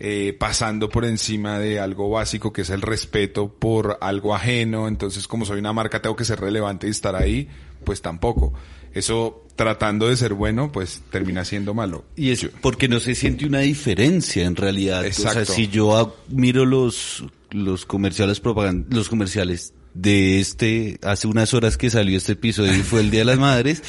[0.00, 5.28] eh, pasando por encima de algo básico que es el respeto por algo ajeno, entonces
[5.28, 7.48] como soy una marca tengo que ser relevante y estar ahí,
[7.84, 8.52] pues tampoco.
[8.92, 12.04] Eso tratando de ser bueno, pues termina siendo malo.
[12.16, 15.02] Y es porque no se siente una diferencia en realidad.
[15.02, 15.44] O Exacto.
[15.44, 21.76] sea, si yo miro los, los comerciales propaganda, los comerciales de este, hace unas horas
[21.76, 23.82] que salió este episodio y fue el Día de las Madres,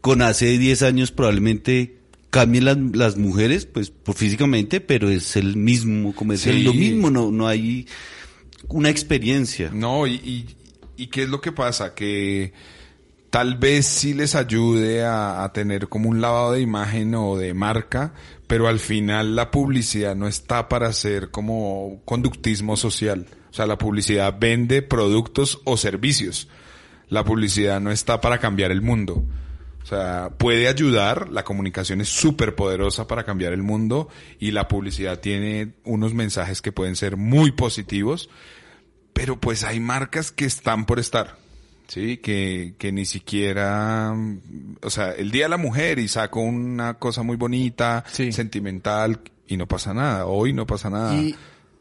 [0.00, 1.96] con hace 10 años probablemente
[2.30, 6.62] cambien las, las mujeres, pues por físicamente, pero es el mismo comercial, Sí.
[6.62, 7.86] lo mismo, no, no hay
[8.68, 9.70] una experiencia.
[9.74, 10.46] No, y, y,
[10.96, 11.94] y qué es lo que pasa?
[11.94, 12.52] Que
[13.30, 17.52] tal vez sí les ayude a, a tener como un lavado de imagen o de
[17.52, 18.14] marca,
[18.50, 23.28] pero al final la publicidad no está para hacer como conductismo social.
[23.48, 26.48] O sea, la publicidad vende productos o servicios.
[27.08, 29.24] La publicidad no está para cambiar el mundo.
[29.84, 34.08] O sea, puede ayudar, la comunicación es súper poderosa para cambiar el mundo
[34.40, 38.30] y la publicidad tiene unos mensajes que pueden ser muy positivos,
[39.12, 41.36] pero pues hay marcas que están por estar.
[41.90, 44.14] Sí, que, que ni siquiera,
[44.80, 49.56] o sea, el Día de la Mujer y saco una cosa muy bonita, sentimental y
[49.56, 50.26] no pasa nada.
[50.26, 51.12] Hoy no pasa nada.
[51.16, 51.34] ¿Y,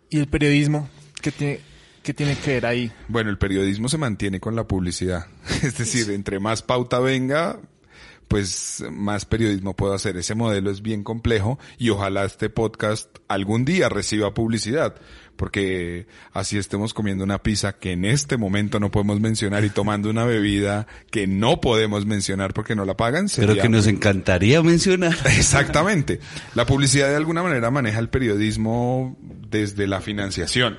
[0.10, 0.90] y el periodismo?
[1.22, 1.60] ¿Qué tiene,
[2.02, 2.92] qué tiene que ver ahí?
[3.08, 5.28] Bueno, el periodismo se mantiene con la publicidad.
[5.62, 7.60] Es decir, entre más pauta venga,
[8.30, 10.16] pues más periodismo puedo hacer.
[10.16, 14.96] Ese modelo es bien complejo y ojalá este podcast algún día reciba publicidad
[15.36, 20.10] porque así estemos comiendo una pizza que en este momento no podemos mencionar y tomando
[20.10, 23.28] una bebida que no podemos mencionar porque no la pagan.
[23.34, 25.16] Pero que nos encantaría mencionar.
[25.26, 26.20] Exactamente.
[26.56, 29.18] La publicidad de alguna manera maneja el periodismo
[29.50, 30.78] desde la financiación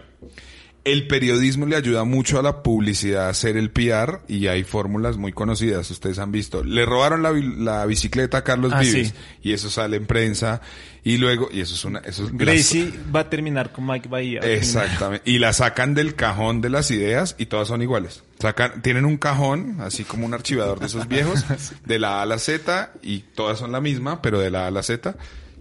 [0.84, 5.16] el periodismo le ayuda mucho a la publicidad a hacer el PR y hay fórmulas
[5.18, 6.64] muy conocidas, ustedes han visto.
[6.64, 10.60] Le robaron la, bicicleta a Carlos ah, Vives y eso sale en prensa
[11.02, 11.98] y luego, y eso es una...
[12.00, 14.40] Eso es, Gracie va a terminar con Mike Bahía.
[14.40, 15.30] Exactamente.
[15.30, 18.22] Y la sacan del cajón de las ideas y todas son iguales.
[18.38, 21.44] Sacan, tienen un cajón, así como un archivador de esos viejos,
[21.84, 24.66] de la A a la Z y todas son la misma, pero de la A
[24.68, 25.14] a la Z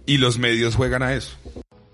[0.06, 1.36] y los medios juegan a eso.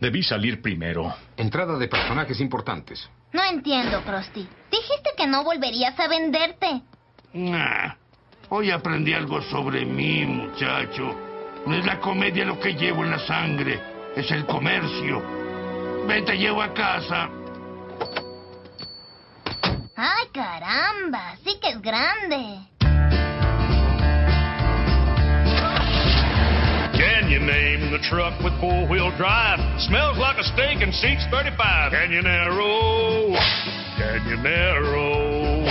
[0.01, 1.15] Debí salir primero.
[1.37, 3.09] Entrada de personajes importantes.
[3.33, 4.49] No entiendo, Krusty.
[4.71, 6.83] Dijiste que no volverías a venderte.
[7.33, 7.95] Nah.
[8.49, 11.15] Hoy aprendí algo sobre mí, muchacho.
[11.67, 13.81] No es la comedia lo que llevo en la sangre,
[14.15, 15.21] es el comercio.
[16.07, 17.29] Ven, te llevo a casa.
[19.97, 21.37] ¡Ay, caramba!
[21.43, 22.61] Sí que es grande.
[27.27, 29.59] Can you name the truck with four-wheel drive?
[29.81, 31.91] Smells like a steak and seats 35.
[31.91, 33.35] Canyonero,
[33.99, 35.67] Canyonero.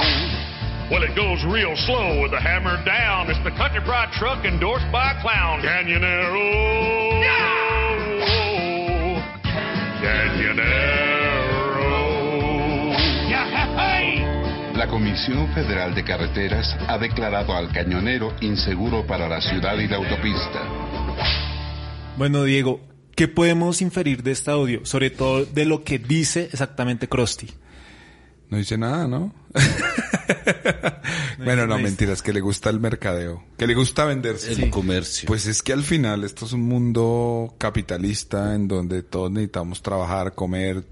[0.92, 3.30] Well, it goes real slow with the hammer down.
[3.30, 5.62] It's the Country Pride truck endorsed by a clown.
[5.62, 7.24] Canyonero.
[10.04, 11.05] Canyonero.
[14.86, 19.96] La Comisión Federal de Carreteras ha declarado al cañonero inseguro para la ciudad y la
[19.96, 20.62] autopista.
[22.20, 22.82] Bueno, Diego,
[23.16, 24.86] ¿qué podemos inferir de este audio?
[24.86, 27.50] Sobre todo de lo que dice exactamente Krusty.
[28.52, 29.34] No dice nada, ¿no?
[31.44, 34.54] bueno, no, mentiras, que le gusta el mercadeo, que le gusta venderse.
[34.54, 35.26] El comercio.
[35.26, 40.36] Pues es que al final esto es un mundo capitalista en donde todos necesitamos trabajar,
[40.36, 40.86] comer,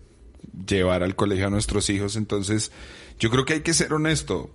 [0.67, 2.71] llevar al colegio a nuestros hijos, entonces
[3.19, 4.51] yo creo que hay que ser honesto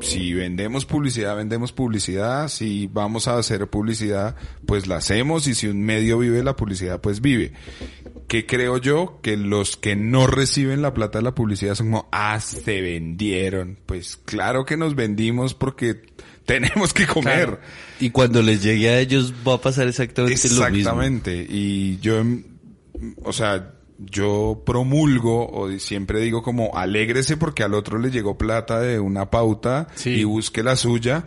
[0.00, 5.66] si vendemos publicidad, vendemos publicidad, si vamos a hacer publicidad, pues la hacemos y si
[5.66, 7.52] un medio vive la publicidad, pues vive.
[8.26, 9.20] ¿Qué creo yo?
[9.22, 13.78] Que los que no reciben la plata de la publicidad son como, ah, se vendieron.
[13.84, 16.00] Pues claro que nos vendimos porque
[16.46, 17.60] tenemos que comer.
[18.00, 20.66] Y cuando les llegue a ellos va a pasar exactamente, lo mismo.
[20.66, 21.46] Exactamente.
[21.48, 22.22] Y yo,
[23.22, 23.74] o sea,
[24.10, 29.30] yo promulgo o siempre digo como alégrese porque al otro le llegó plata de una
[29.30, 31.24] pauta y busque la suya.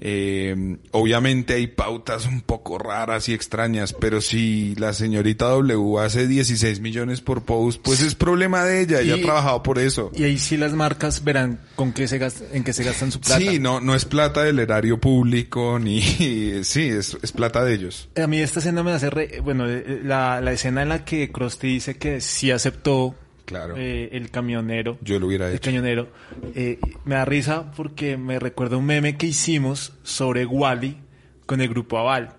[0.00, 6.26] Eh, obviamente hay pautas un poco raras y extrañas, pero si la señorita W hace
[6.26, 10.10] 16 millones por post, pues es problema de ella, ella ha trabajado por eso.
[10.14, 12.18] Y ahí sí las marcas verán con qué se
[12.52, 13.38] en qué se gastan su plata.
[13.38, 16.02] Sí, no, no es plata del erario público, ni,
[16.62, 18.08] sí, es, es plata de ellos.
[18.16, 21.30] A mí esta escena me hace, re, bueno, eh, la, la escena en la que
[21.30, 23.14] Krusty dice que sí aceptó
[23.48, 23.76] Claro.
[23.78, 24.98] Eh, el camionero.
[25.00, 25.70] Yo lo hubiera el hecho.
[25.70, 26.08] El camionero.
[26.54, 30.98] Eh, me da risa porque me recuerda un meme que hicimos sobre Wally
[31.46, 32.34] con el grupo Aval.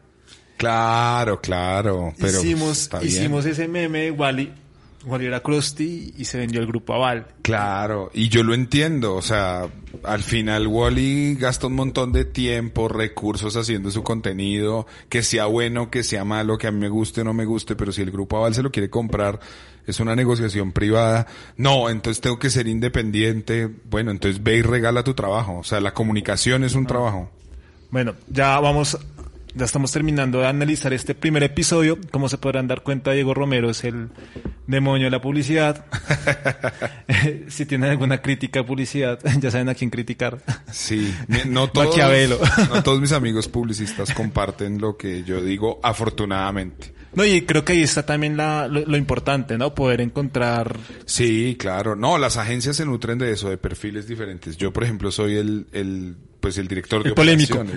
[0.58, 2.14] Claro, claro.
[2.20, 4.54] Pero hicimos, hicimos ese meme de Wally
[5.06, 7.28] Wally era Krusty y se vendió el grupo Aval.
[7.42, 9.68] Claro, y yo lo entiendo, o sea,
[10.04, 15.90] al final Wally gasta un montón de tiempo, recursos haciendo su contenido, que sea bueno,
[15.90, 18.12] que sea malo, que a mí me guste o no me guste, pero si el
[18.12, 19.40] grupo Aval se lo quiere comprar,
[19.92, 21.28] es una negociación privada.
[21.58, 23.70] No, entonces tengo que ser independiente.
[23.90, 25.58] Bueno, entonces ve y regala tu trabajo.
[25.58, 26.88] O sea, la comunicación es un ah.
[26.88, 27.32] trabajo.
[27.92, 28.98] Bueno, ya vamos
[29.56, 31.98] ya estamos terminando de analizar este primer episodio.
[32.12, 34.10] Como se podrán dar cuenta, Diego Romero es el
[34.68, 35.86] demonio de la publicidad.
[37.48, 40.40] si tienen alguna crítica a publicidad, ya saben a quién criticar.
[40.72, 41.14] Sí,
[41.48, 41.98] no todos,
[42.70, 46.99] no todos mis amigos publicistas comparten lo que yo digo, afortunadamente.
[47.20, 49.76] No, y creo que ahí está también la, lo, importante, ¿no?
[49.76, 50.78] Poder encontrar...
[51.06, 51.98] Sí, claro.
[51.98, 54.56] No, las agencias se nutren de eso, de perfiles diferentes.
[54.56, 57.76] Yo, por ejemplo, soy el, el pues el director de operaciones.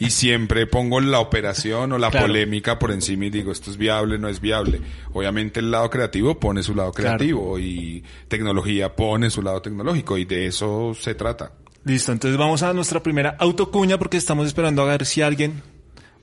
[0.00, 4.18] y siempre pongo la operación o la polémica por encima y digo, esto es viable,
[4.18, 4.80] no es viable.
[5.12, 10.24] Obviamente el lado creativo pone su lado creativo y tecnología pone su lado tecnológico y
[10.24, 11.52] de eso se trata.
[11.84, 15.62] Listo, entonces vamos a nuestra primera autocuña porque estamos esperando a ver si alguien...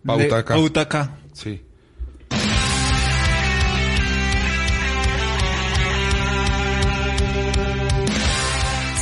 [0.06, 0.56] Pauta le- acá.
[0.56, 1.18] pauta acá.
[1.32, 1.62] Sí.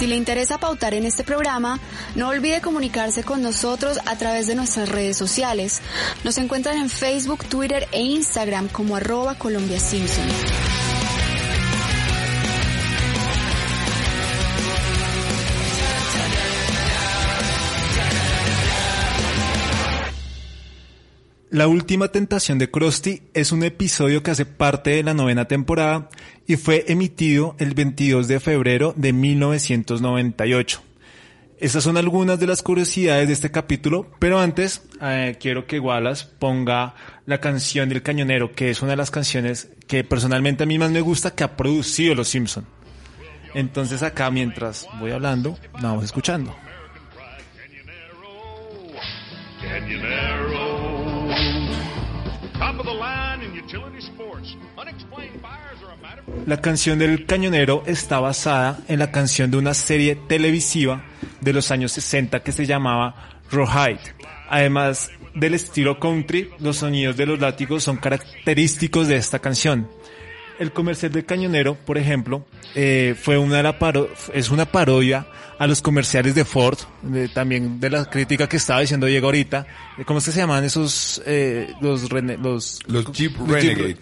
[0.02, 1.80] Si le interesa pautar en este programa,
[2.16, 5.80] no olvide comunicarse con nosotros a través de nuestras redes sociales.
[6.24, 10.26] Nos encuentran en Facebook, Twitter e Instagram como arroba Colombia Simpson.
[21.52, 26.08] La última tentación de Krusty es un episodio que hace parte de la novena temporada
[26.48, 30.82] y fue emitido el 22 de febrero de 1998.
[31.60, 36.26] Estas son algunas de las curiosidades de este capítulo, pero antes eh, quiero que Wallace
[36.40, 40.80] ponga la canción del cañonero, que es una de las canciones que personalmente a mí
[40.80, 42.66] más me gusta que ha producido Los Simpson.
[43.54, 46.56] Entonces acá mientras voy hablando, la vamos escuchando.
[56.46, 61.04] La canción del cañonero está basada en la canción de una serie televisiva
[61.40, 64.00] de los años 60 que se llamaba Rawhide.
[64.50, 69.90] Además del estilo country, los sonidos de los látigos son característicos de esta canción.
[70.62, 72.46] El comercial del cañonero, por ejemplo,
[72.76, 75.26] eh, fue una de la paro- es una parodia
[75.58, 79.66] a los comerciales de Ford, de- también de la crítica que estaba diciendo Diego ahorita.
[79.98, 83.98] Eh, ¿Cómo es que se llaman esos, eh, los, rene- los, Los Jeep los Renegade.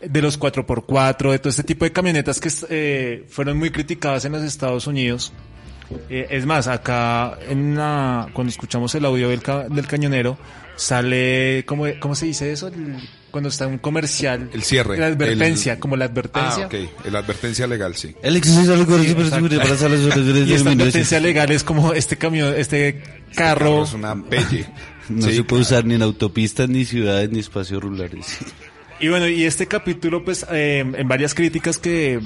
[0.00, 4.32] de los 4x4, de todo este tipo de camionetas que eh, fueron muy criticadas en
[4.32, 5.32] los Estados Unidos.
[6.10, 10.36] Eh, es más, acá en la, cuando escuchamos el audio del, ca- del cañonero,
[10.74, 12.66] sale, ¿cómo, ¿cómo se dice eso?
[12.66, 14.48] El- cuando está un comercial.
[14.54, 14.96] El cierre.
[14.96, 16.64] La advertencia, El- como la advertencia.
[16.64, 17.10] Ah, ok.
[17.12, 18.16] La advertencia legal, sí.
[18.22, 19.04] El exceso de
[20.46, 23.02] Y esta advertencia legal es como este camión, este
[23.34, 23.84] carro.
[23.84, 24.66] Es una pelle.
[25.10, 28.38] No Sí, se puede usar ni en autopistas, ni ciudades, ni espacios rurales.
[28.98, 32.18] Y bueno, y este capítulo, pues, eh, en varias críticas que,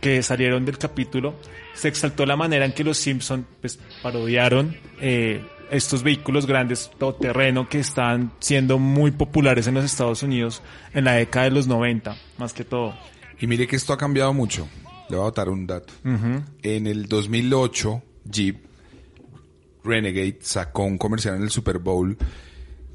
[0.00, 1.36] que salieron del capítulo,
[1.74, 7.68] se exaltó la manera en que los Simpson, pues, parodiaron eh, estos vehículos grandes todoterreno
[7.68, 10.62] que están siendo muy populares en los Estados Unidos
[10.94, 12.94] en la década de los 90, más que todo.
[13.38, 14.68] Y mire que esto ha cambiado mucho.
[15.08, 15.92] Le voy a dar un dato.
[16.62, 18.64] En el 2008, Jeep
[19.84, 22.16] Renegade sacó un comercial en el Super Bowl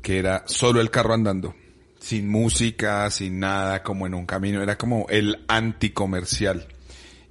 [0.02, 1.56] que era solo el carro andando.
[2.00, 4.62] Sin música, sin nada, como en un camino.
[4.64, 6.68] Era como el anticomercial.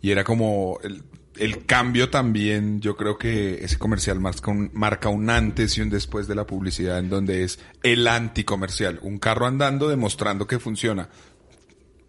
[0.00, 1.02] Y era como el,
[1.36, 5.90] el cambio también, yo creo que ese comercial marca un, marca un antes y un
[5.90, 8.98] después de la publicidad en donde es el anticomercial.
[9.02, 11.08] Un carro andando demostrando que funciona.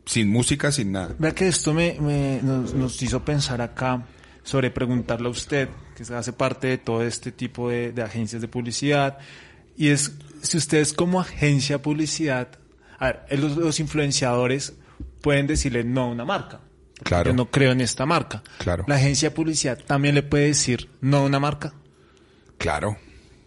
[0.06, 1.16] Sin música, sin nada.
[1.20, 1.98] Vea que esto me,
[2.42, 4.06] nos, hizo pensar acá
[4.44, 9.20] sobre preguntarle a usted, que hace parte de todo este tipo de, agencias de publicidad,
[9.78, 12.50] y es si ustedes como agencia de publicidad,
[12.98, 14.74] a ver, los influenciadores
[15.22, 16.62] pueden decirle no a una marca.
[17.02, 17.32] Porque Claro.
[17.32, 18.44] Yo no creo en esta marca.
[18.60, 18.86] Claro.
[18.88, 21.74] La agencia de publicidad también le puede decir no a una marca.
[22.58, 22.98] Claro.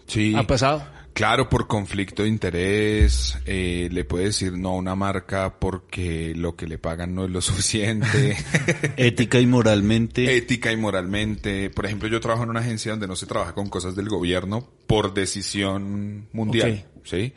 [0.06, 0.34] Sí.
[0.36, 0.84] ¿Ha pasado?
[1.14, 6.56] Claro, por conflicto de interés, eh, le puede decir no a una marca porque lo
[6.56, 8.36] que le pagan no es lo suficiente.
[8.96, 10.36] Ética y moralmente.
[10.36, 11.70] Ética y moralmente.
[11.70, 14.68] Por ejemplo, yo trabajo en una agencia donde no se trabaja con cosas del gobierno
[14.88, 16.84] por decisión mundial.
[17.04, 17.32] ¿Sí?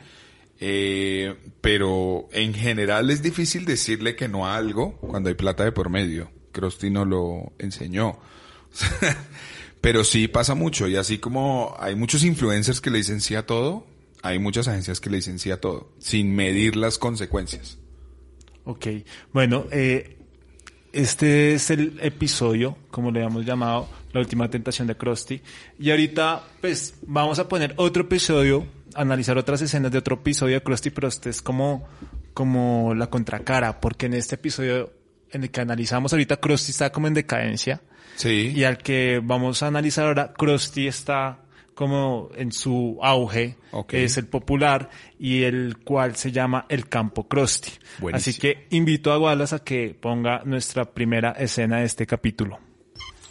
[0.60, 5.72] Eh, pero en general es difícil decirle que no a algo cuando hay plata de
[5.72, 6.30] por medio.
[6.52, 8.18] Krusty nos lo enseñó.
[9.80, 13.86] Pero sí pasa mucho y así como hay muchos influencers que le dicen todo,
[14.22, 17.78] hay muchas agencias que le dicen todo, sin medir las consecuencias.
[18.64, 18.86] Ok,
[19.32, 20.18] bueno, eh,
[20.92, 25.40] este es el episodio, como le habíamos llamado, la última tentación de Krusty.
[25.78, 28.66] Y ahorita, pues, vamos a poner otro episodio,
[29.00, 31.86] analizar otras escenas de otro episodio de Krusty, pero este es como,
[32.34, 34.92] como la contracara, porque en este episodio
[35.30, 37.80] en el que analizamos ahorita, Krusty está como en decadencia.
[38.16, 38.52] Sí.
[38.54, 41.40] Y al que vamos a analizar ahora, Krusty está
[41.74, 43.94] como en su auge, Ok.
[43.94, 47.70] es el popular y el cual se llama el campo Krusty.
[48.00, 48.16] Buenísimo.
[48.32, 52.58] Así que invito a Wallace a que ponga nuestra primera escena de este capítulo.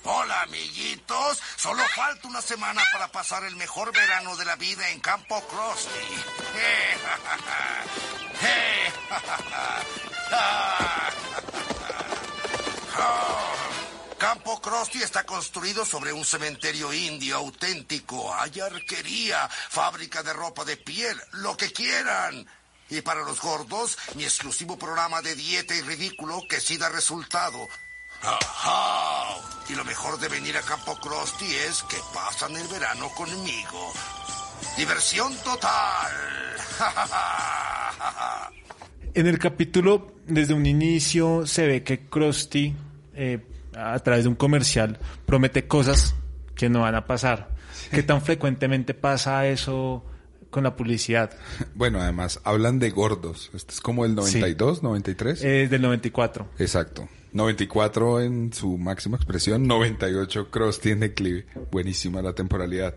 [0.05, 1.41] Hola, amiguitos.
[1.57, 5.89] Solo falta una semana para pasar el mejor verano de la vida en Campo Krusty.
[14.19, 18.31] Campo Krusty está construido sobre un cementerio indio auténtico.
[18.35, 22.47] Hay arquería, fábrica de ropa de piel, lo que quieran.
[22.91, 27.67] Y para los gordos, mi exclusivo programa de dieta y ridículo que sí da resultado.
[28.21, 29.35] Ajá.
[29.69, 33.91] Y lo mejor de venir a Campo Krusty es que pasan el verano conmigo.
[34.77, 36.11] Diversión total.
[39.13, 42.75] En el capítulo, desde un inicio, se ve que Krusty,
[43.15, 43.39] eh,
[43.75, 46.13] a través de un comercial, promete cosas
[46.53, 47.49] que no van a pasar.
[47.89, 50.05] ¿Qué tan frecuentemente pasa eso
[50.51, 51.31] con la publicidad?
[51.73, 53.49] Bueno, además, hablan de gordos.
[53.55, 55.43] Este es como el 92, 93.
[55.43, 56.49] Es del 94.
[56.59, 57.09] Exacto.
[57.37, 61.45] 94 en su máxima expresión, 98 Krusty en declive.
[61.71, 62.95] Buenísima la temporalidad.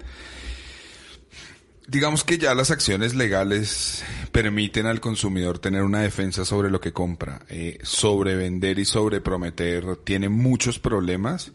[1.86, 6.92] Digamos que ya las acciones legales permiten al consumidor tener una defensa sobre lo que
[6.92, 7.42] compra.
[7.48, 11.52] Eh, sobrevender y sobreprometer tiene muchos problemas.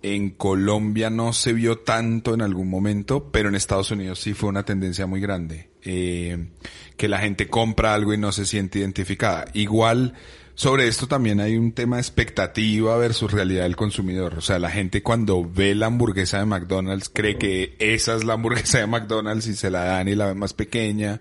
[0.00, 4.48] En Colombia no se vio tanto en algún momento, pero en Estados Unidos sí fue
[4.48, 5.68] una tendencia muy grande.
[5.82, 6.48] Eh,
[6.96, 9.44] que la gente compra algo y no se siente identificada.
[9.52, 10.14] Igual,
[10.58, 14.34] sobre esto también hay un tema de expectativa versus realidad del consumidor.
[14.38, 18.32] O sea, la gente cuando ve la hamburguesa de McDonald's cree que esa es la
[18.32, 21.20] hamburguesa de McDonald's y se la dan y la ven más pequeña.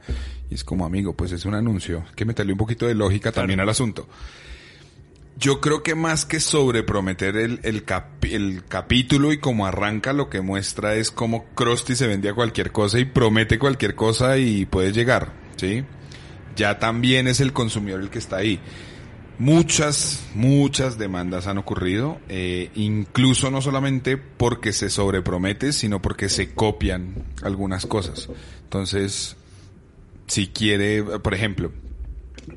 [0.50, 2.04] Y es como, amigo, pues es un anuncio.
[2.08, 4.10] Hay que meterle un poquito de lógica también al asunto.
[5.38, 7.84] Yo creo que más que sobreprometer el, el,
[8.24, 12.72] el capítulo y como arranca lo que muestra es cómo Krusty se vende a cualquier
[12.72, 15.84] cosa y promete cualquier cosa y puede llegar, ¿sí?
[16.56, 18.60] Ya también es el consumidor el que está ahí.
[19.40, 26.54] Muchas, muchas demandas han ocurrido, eh, incluso no solamente porque se sobrepromete, sino porque se
[26.54, 28.30] copian algunas cosas.
[28.64, 29.36] Entonces,
[30.26, 31.72] si quiere, por ejemplo,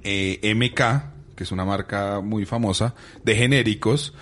[0.04, 4.14] eh, MK, que es una marca muy famosa de genéricos,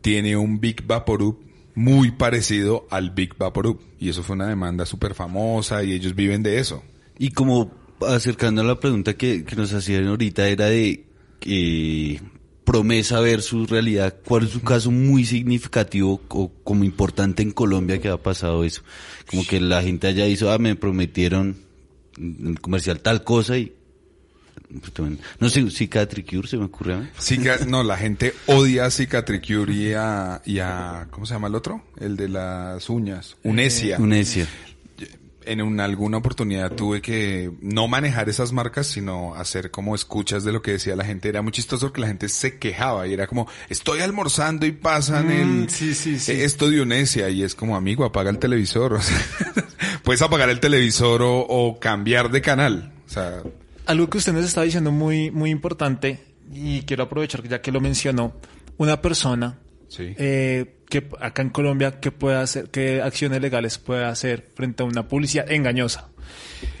[0.00, 1.40] tiene un Big Vaporub
[1.74, 3.80] muy parecido al Big Vaporub.
[3.98, 6.84] Y eso fue una demanda súper famosa y ellos viven de eso.
[7.18, 7.72] Y como
[8.06, 11.09] acercando a la pregunta que, que nos hacían ahorita era de
[11.42, 12.20] eh,
[12.64, 18.08] promesa versus realidad, ¿cuál es un caso muy significativo o como importante en Colombia que
[18.08, 18.82] ha pasado eso?
[19.28, 21.56] Como que la gente allá hizo, ah, me prometieron
[22.16, 23.74] en el comercial tal cosa y
[25.40, 27.08] no sé, Cicatricure se me ocurre a mí.
[27.66, 31.82] no, la gente odia a Cicatricure y a, y a, ¿cómo se llama el otro?
[31.98, 33.36] El de las uñas.
[33.42, 33.96] Unesia.
[33.98, 34.46] Unesia
[35.44, 40.52] en una, alguna oportunidad tuve que no manejar esas marcas, sino hacer como escuchas de
[40.52, 41.28] lo que decía la gente.
[41.28, 45.28] Era muy chistoso porque la gente se quejaba y era como, estoy almorzando y pasan
[45.28, 45.30] mm,
[45.62, 46.32] el, sí, sí, sí.
[46.32, 48.94] esto de Unesia y es como, amigo, apaga el televisor.
[49.00, 49.18] O sea,
[50.02, 52.92] puedes apagar el televisor o, o, cambiar de canal.
[53.06, 53.42] O sea,
[53.86, 56.20] algo que usted nos está diciendo muy, muy importante
[56.52, 58.34] y quiero aprovechar ya que lo mencionó,
[58.76, 59.58] una persona
[59.90, 60.14] Sí.
[60.18, 64.86] Eh, que acá en Colombia, ¿qué puede hacer, qué acciones legales puede hacer frente a
[64.86, 66.08] una publicidad engañosa?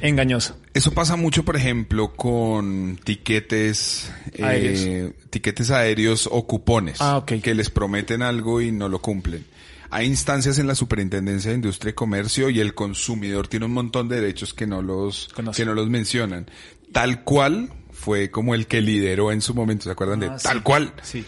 [0.00, 0.56] Engañosa.
[0.74, 4.80] Eso pasa mucho, por ejemplo, con tiquetes, aéreos.
[4.80, 6.98] Eh, tiquetes aéreos o cupones.
[7.00, 9.44] Ah, Que les prometen algo y no lo cumplen.
[9.90, 14.08] Hay instancias en la Superintendencia de Industria y Comercio y el consumidor tiene un montón
[14.08, 16.46] de derechos que no los, que no los mencionan.
[16.92, 20.62] Tal cual fue como el que lideró en su momento, ¿se acuerdan de Ah, tal
[20.62, 20.94] cual?
[21.02, 21.24] Sí.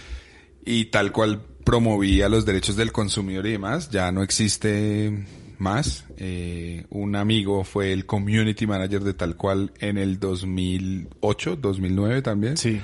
[0.64, 5.26] Y tal cual promovía los derechos del consumidor y demás, ya no existe
[5.58, 6.04] más.
[6.18, 12.56] Eh, un amigo fue el community manager de tal cual en el 2008, 2009 también.
[12.56, 12.80] Sí.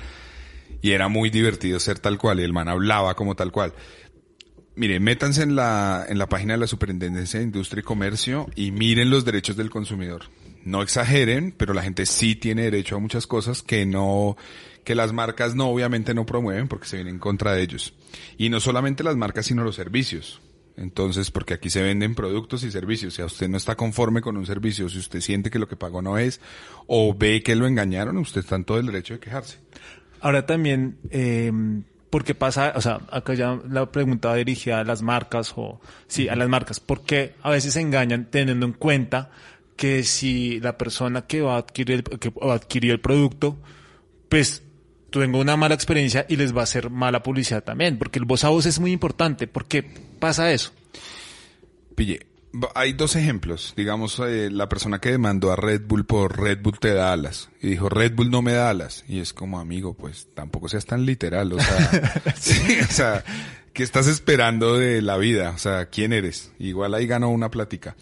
[0.81, 3.73] Y era muy divertido ser tal cual, y el man hablaba como tal cual.
[4.75, 8.71] Mire, métanse en la, en la página de la Superintendencia de Industria y Comercio y
[8.71, 10.23] miren los derechos del consumidor.
[10.63, 14.37] No exageren, pero la gente sí tiene derecho a muchas cosas que no,
[14.85, 17.93] que las marcas no, obviamente no promueven porque se vienen en contra de ellos.
[18.37, 20.41] Y no solamente las marcas, sino los servicios.
[20.79, 23.13] Entonces, porque aquí se venden productos y servicios.
[23.13, 25.75] Si a usted no está conforme con un servicio, si usted siente que lo que
[25.75, 26.39] pagó no es,
[26.87, 29.57] o ve que lo engañaron, usted está en todo el derecho de quejarse.
[30.21, 31.51] Ahora también, eh,
[32.09, 36.35] porque pasa, o sea, acá ya la pregunta dirigida a las marcas o, sí, a
[36.37, 39.31] las marcas, porque a veces se engañan teniendo en cuenta
[39.75, 43.57] que si la persona que va a adquirir, que adquirió el producto,
[44.29, 44.63] pues
[45.09, 48.43] tengo una mala experiencia y les va a hacer mala publicidad también, porque el voz
[48.43, 49.47] a voz es muy importante.
[49.47, 49.83] ¿Por qué
[50.19, 50.71] pasa eso?
[51.95, 52.27] Pille,
[52.75, 53.73] hay dos ejemplos.
[53.75, 57.49] Digamos, eh, la persona que demandó a Red Bull por Red Bull te da alas.
[57.61, 59.03] Y dijo, Red Bull no me da alas.
[59.07, 61.53] Y es como, amigo, pues tampoco seas tan literal.
[61.53, 63.23] O sea, sí, o sea,
[63.73, 65.51] ¿qué estás esperando de la vida?
[65.51, 66.51] O sea, ¿quién eres?
[66.59, 67.95] Igual ahí ganó una plática.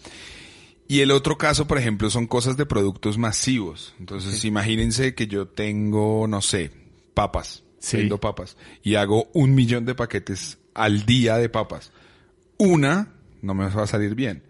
[0.90, 3.94] Y el otro caso, por ejemplo, son cosas de productos masivos.
[4.00, 6.70] Entonces, imagínense que yo tengo, no sé,
[7.18, 7.64] papas.
[7.80, 7.96] Sí.
[7.96, 8.56] Vendo papas.
[8.84, 11.90] Y hago un millón de paquetes al día de papas.
[12.58, 13.12] Una
[13.42, 14.44] no me va a salir bien.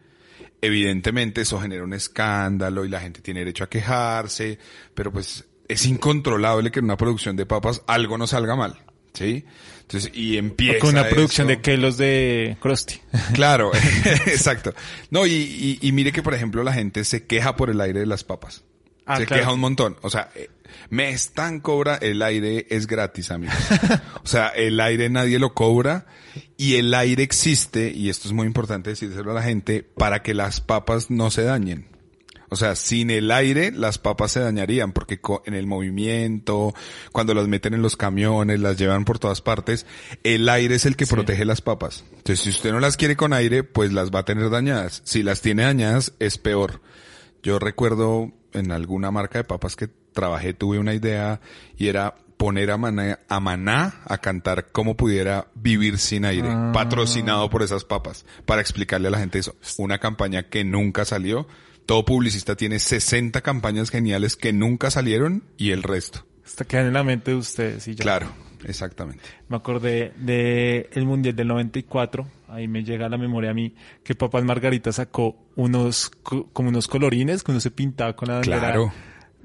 [0.61, 4.59] Evidentemente eso genera un escándalo y la gente tiene derecho a quejarse,
[4.95, 8.77] pero pues es incontrolable que en una producción de papas algo no salga mal.
[9.15, 9.47] ¿Sí?
[9.81, 10.81] Entonces, y empieza.
[10.81, 13.01] Con una producción de Kelos de Krusty.
[13.33, 13.73] Claro,
[14.27, 14.75] exacto.
[15.11, 18.01] No, y, y, y mire que, por ejemplo, la gente se queja por el aire
[18.01, 18.63] de las papas.
[19.07, 19.41] Ah, se claro.
[19.41, 19.97] queja un montón.
[20.03, 20.51] O sea, eh,
[20.91, 23.57] me están cobra, el aire es gratis, amigos.
[24.23, 26.07] o sea, el aire nadie lo cobra
[26.57, 30.35] y el aire existe, y esto es muy importante decírselo a la gente, para que
[30.35, 31.99] las papas no se dañen.
[32.51, 36.75] O sea, sin el aire las papas se dañarían porque en el movimiento,
[37.13, 39.85] cuando las meten en los camiones, las llevan por todas partes,
[40.25, 42.05] el aire es el que protege las papas.
[42.11, 45.03] Entonces, si usted no las quiere con aire, pues las va a tener dañadas.
[45.05, 46.81] Si las tiene dañadas, es peor.
[47.43, 51.41] Yo recuerdo en alguna marca de papas que trabajé, tuve una idea
[51.77, 56.71] y era poner a Maná, a Maná a cantar cómo pudiera vivir sin aire, Ah.
[56.73, 59.57] patrocinado por esas papas, para explicarle a la gente eso.
[59.79, 61.49] Una campaña que nunca salió.
[61.87, 66.25] Todo publicista tiene 60 campañas geniales que nunca salieron y el resto.
[66.45, 68.03] Hasta quedan en la mente de ustedes y ya.
[68.03, 68.29] Claro,
[68.65, 69.25] exactamente.
[69.49, 73.75] Me acordé de el Mundial del 94, ahí me llega a la memoria a mí
[74.05, 78.35] que Papas Margarita sacó unos co- como unos colorines que uno se pintaba con la
[78.35, 78.93] bandera Claro.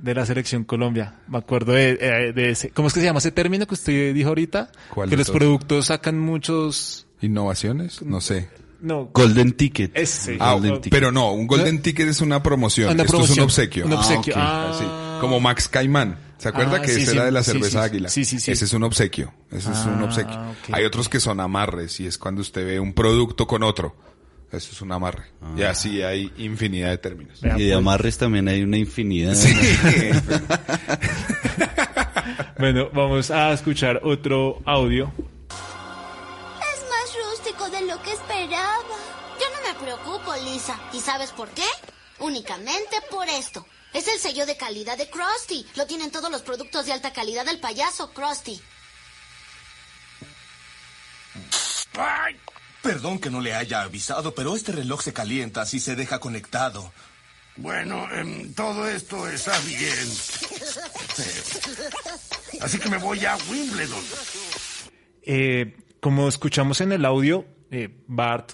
[0.03, 1.15] De la selección Colombia.
[1.27, 4.13] Me acuerdo de, eh, de ese, ¿cómo es que se llama ese término que usted
[4.13, 4.69] dijo ahorita?
[4.93, 8.01] ¿Cuál que de los productos sacan muchos ¿Innovaciones?
[8.03, 8.49] No sé.
[8.81, 9.91] no Golden Ticket.
[9.97, 10.37] Ese.
[10.41, 10.91] Ah, Golden Ticket.
[10.91, 12.91] pero no, un Golden Ticket es una promoción.
[12.91, 13.85] Una Esto es un obsequio.
[13.85, 14.33] Un obsequio.
[14.37, 15.17] Ah, Ah.
[15.21, 16.19] Como Max Caimán.
[16.37, 17.15] ¿Se acuerda Ah, que sí, ese sí.
[17.15, 18.09] era de la cerveza sí, águila?
[18.09, 18.51] sí, sí, sí.
[18.51, 19.33] Ese es un obsequio.
[19.51, 20.37] Ese es un obsequio.
[20.73, 23.95] Hay otros que son amarres y es cuando usted ve un producto con otro.
[24.53, 25.25] Eso es un amarre.
[25.57, 27.41] Y así hay infinidad de términos.
[27.41, 27.77] Vea, Y de pues.
[27.77, 29.33] amarres también hay una infinidad.
[29.35, 29.53] Sí.
[32.57, 35.11] Bueno, vamos a escuchar otro audio.
[35.19, 38.77] Es más rústico de lo que esperaba.
[39.37, 40.79] Yo no me preocupo, Lisa.
[40.93, 41.65] ¿Y sabes por qué?
[42.19, 43.65] Únicamente por esto.
[43.93, 45.65] Es el sello de calidad de Krusty.
[45.75, 48.61] Lo tienen todos los productos de alta calidad del payaso Krusty.
[51.97, 52.39] ¡Ay!
[52.83, 56.91] Perdón que no le haya avisado, pero este reloj se calienta si se deja conectado.
[57.55, 60.09] Bueno, em, todo esto está bien.
[62.61, 64.03] Así que me voy a Wimbledon.
[65.21, 68.51] Eh, como escuchamos en el audio, eh, Bart,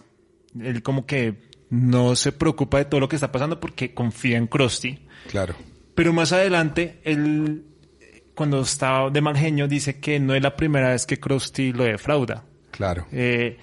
[0.61, 4.45] él como que no se preocupa de todo lo que está pasando porque confía en
[4.45, 5.07] Krusty.
[5.29, 5.55] Claro.
[5.95, 7.65] Pero más adelante, él,
[8.35, 11.83] cuando está de mal genio, dice que no es la primera vez que Krusty lo
[11.83, 12.45] defrauda.
[12.71, 13.07] Claro.
[13.11, 13.57] Eh,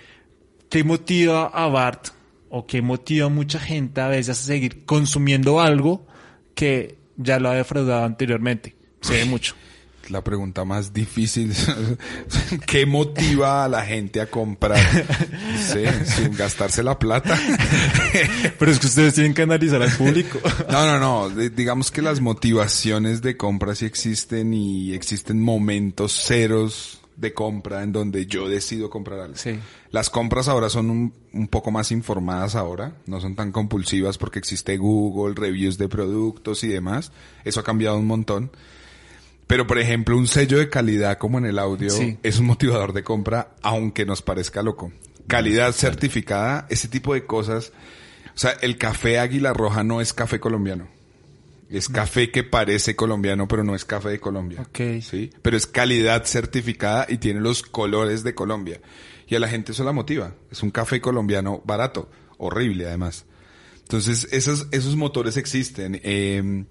[0.68, 2.08] ¿Qué motiva a Bart
[2.50, 6.06] o qué motiva a mucha gente a veces a seguir consumiendo algo
[6.54, 8.74] que ya lo ha defraudado anteriormente?
[9.00, 9.54] Se ve mucho.
[10.08, 11.52] La pregunta más difícil.
[12.66, 14.78] ¿Qué motiva a la gente a comprar?
[15.58, 17.36] Sé, sin gastarse la plata.
[18.56, 20.38] Pero es que ustedes tienen que analizar al público.
[20.70, 21.30] No, no, no.
[21.30, 27.92] Digamos que las motivaciones de compra sí existen y existen momentos ceros de compra en
[27.92, 29.36] donde yo decido comprar algo.
[29.36, 29.58] Sí.
[29.96, 34.38] Las compras ahora son un, un poco más informadas ahora, no son tan compulsivas porque
[34.38, 37.12] existe Google, reviews de productos y demás.
[37.46, 38.50] Eso ha cambiado un montón.
[39.46, 42.18] Pero por ejemplo, un sello de calidad como en el audio Sí.
[42.22, 44.92] es un motivador de compra aunque nos parezca loco.
[45.28, 47.72] Calidad certificada, ese tipo de cosas.
[48.34, 50.88] O sea, el café Águila Roja no es café colombiano.
[51.70, 54.60] Es café que parece colombiano, pero no es café de Colombia.
[54.60, 55.00] Ok.
[55.00, 55.30] ¿Sí?
[55.40, 58.78] Pero es calidad certificada y tiene los colores de Colombia.
[59.26, 60.34] Y a la gente eso la motiva.
[60.50, 62.08] Es un café colombiano barato.
[62.38, 63.24] Horrible, además.
[63.80, 66.00] Entonces, esos, esos motores existen.
[66.04, 66.64] Eh,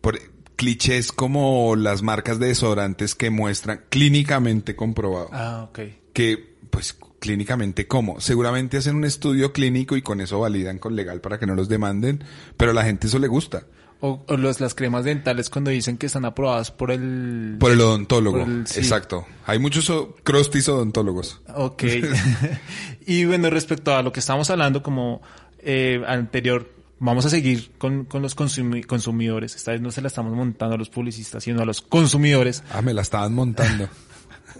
[0.00, 0.18] por
[0.56, 5.80] clichés como las marcas de desodorantes que muestran clínicamente comprobado Ah, ok.
[6.12, 8.20] que, pues, clínicamente, ¿cómo?
[8.20, 11.68] Seguramente hacen un estudio clínico y con eso validan con legal para que no los
[11.68, 12.24] demanden,
[12.56, 13.64] pero a la gente eso le gusta.
[14.02, 17.56] O, o los, las cremas dentales cuando dicen que están aprobadas por el...
[17.60, 18.38] Por el odontólogo.
[18.40, 18.78] por el- sí.
[18.80, 19.26] Exacto.
[19.44, 19.92] Hay muchos
[20.22, 21.40] crusties odontólogos.
[21.54, 21.82] Ok.
[23.06, 25.20] y bueno, respecto a lo que estábamos hablando como
[25.58, 29.54] eh, anterior, vamos a seguir con, con los consumi- consumidores.
[29.54, 32.62] Esta vez no se la estamos montando a los publicistas, sino a los consumidores.
[32.72, 33.86] Ah, me la estaban montando.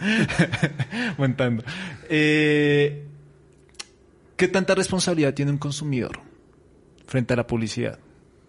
[1.18, 1.64] montando.
[2.08, 3.06] Eh,
[4.36, 6.20] ¿Qué tanta responsabilidad tiene un consumidor
[7.06, 7.98] frente a la publicidad?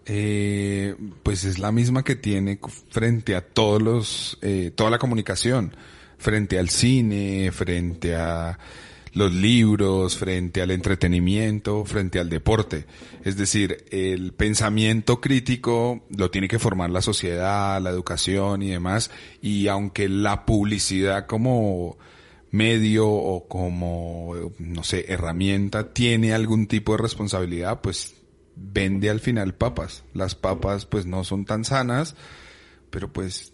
[0.06, 2.58] Eh, pues es la misma que tiene
[2.90, 5.76] frente a todos los, eh, toda la comunicación,
[6.18, 8.58] frente al cine, frente a
[9.14, 12.86] los libros, frente al entretenimiento, frente al deporte.
[13.24, 19.10] Es decir, el pensamiento crítico lo tiene que formar la sociedad, la educación y demás.
[19.40, 21.98] Y aunque la publicidad como
[22.50, 28.14] medio o como, no sé, herramienta tiene algún tipo de responsabilidad, pues
[28.62, 30.04] vende al final papas.
[30.14, 32.14] Las papas pues no son tan sanas,
[32.90, 33.52] pero pues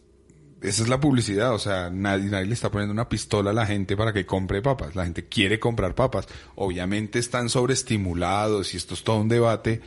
[0.60, 3.66] esa es la publicidad, o sea, nadie, nadie le está poniendo una pistola a la
[3.66, 4.96] gente para que compre papas.
[4.96, 6.26] La gente quiere comprar papas.
[6.56, 9.80] Obviamente están sobreestimulados y esto es todo un debate.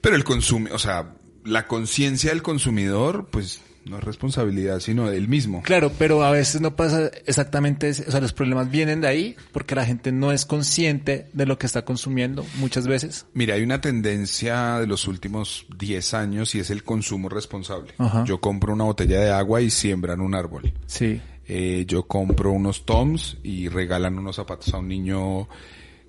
[0.00, 1.14] Pero el consumo, o sea,
[1.44, 5.62] la conciencia del consumidor, pues no es responsabilidad, sino del mismo.
[5.62, 8.02] Claro, pero a veces no pasa exactamente, eso.
[8.06, 11.58] o sea, los problemas vienen de ahí porque la gente no es consciente de lo
[11.58, 13.26] que está consumiendo muchas veces.
[13.32, 17.94] Mira, hay una tendencia de los últimos 10 años y es el consumo responsable.
[17.98, 18.24] Ajá.
[18.24, 20.72] Yo compro una botella de agua y siembran un árbol.
[20.86, 21.20] Sí.
[21.46, 25.48] Eh, yo compro unos toms y regalan unos zapatos a un niño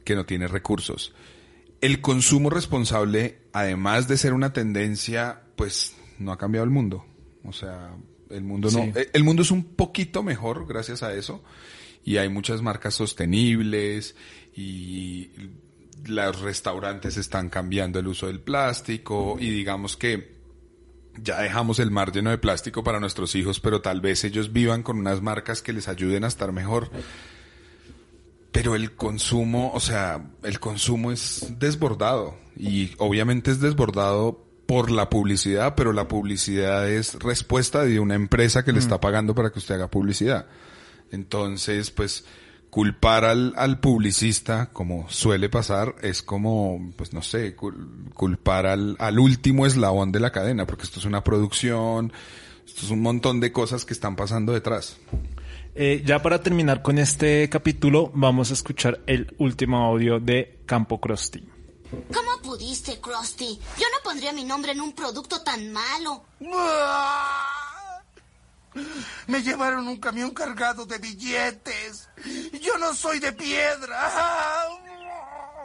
[0.03, 1.13] que no tiene recursos.
[1.79, 7.05] El consumo responsable, además de ser una tendencia, pues no ha cambiado el mundo.
[7.47, 7.95] O sea,
[8.29, 8.91] el mundo no, Sí.
[8.95, 11.43] eh, el mundo es un poquito mejor gracias a eso
[12.03, 14.15] y hay muchas marcas sostenibles
[14.55, 15.29] y
[16.05, 20.35] los restaurantes están cambiando el uso del plástico y digamos que
[21.21, 24.83] ya dejamos el mar lleno de plástico para nuestros hijos, pero tal vez ellos vivan
[24.83, 26.91] con unas marcas que les ayuden a estar mejor.
[28.51, 35.09] Pero el consumo, o sea, el consumo es desbordado y obviamente es desbordado por la
[35.09, 39.57] publicidad, pero la publicidad es respuesta de una empresa que le está pagando para que
[39.57, 40.45] usted haga publicidad.
[41.11, 42.25] Entonces, pues,
[42.69, 48.97] culpar al, al publicista, como suele pasar, es como, pues no sé, cul- culpar al,
[48.99, 52.11] al último eslabón de la cadena, porque esto es una producción,
[52.65, 54.97] esto es un montón de cosas que están pasando detrás.
[55.75, 60.99] Eh, ya para terminar con este capítulo, vamos a escuchar el último audio de Campo
[60.99, 61.43] Krusty.
[62.13, 63.59] ¿Cómo pudiste, Krusty?
[63.77, 66.25] Yo no pondría mi nombre en un producto tan malo.
[69.27, 72.09] Me llevaron un camión cargado de billetes.
[72.61, 74.67] Yo no soy de piedra.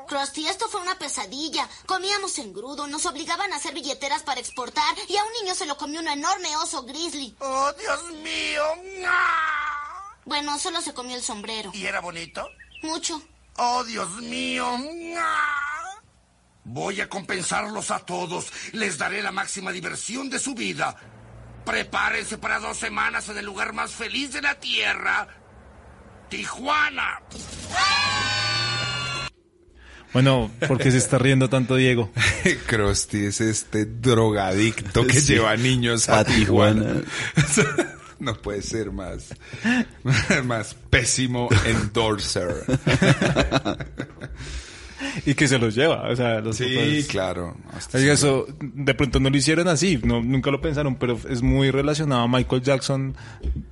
[0.09, 1.69] Krusty, esto fue una pesadilla.
[1.87, 5.77] Comíamos engrudo, nos obligaban a hacer billeteras para exportar y a un niño se lo
[5.77, 7.35] comió un enorme oso grizzly.
[7.41, 8.63] ¡Oh, Dios mío!
[10.25, 11.71] Bueno, solo se comió el sombrero.
[11.75, 12.47] ¿Y era bonito?
[12.83, 13.23] Mucho.
[13.57, 14.67] ¡Oh, Dios mío!
[16.65, 18.47] Voy a compensarlos a todos.
[18.73, 20.97] Les daré la máxima diversión de su vida.
[21.65, 25.29] Prepárense para dos semanas en el lugar más feliz de la Tierra.
[26.29, 27.21] Tijuana.
[30.13, 32.11] Bueno, ¿por qué se está riendo tanto Diego?
[32.67, 35.35] Krusty es este drogadicto que Sí.
[35.35, 37.01] lleva niños a, A Tijuana.
[37.55, 37.95] Tijuana.
[38.19, 39.29] no puede ser más,
[40.45, 42.55] más pésimo endorser.
[45.27, 47.57] y que se los lleva, o sea, los Sí, papás- claro.
[47.73, 51.71] Hasta eso, de pronto no lo hicieron así, no, nunca lo pensaron, pero es muy
[51.71, 53.15] relacionado a Michael Jackson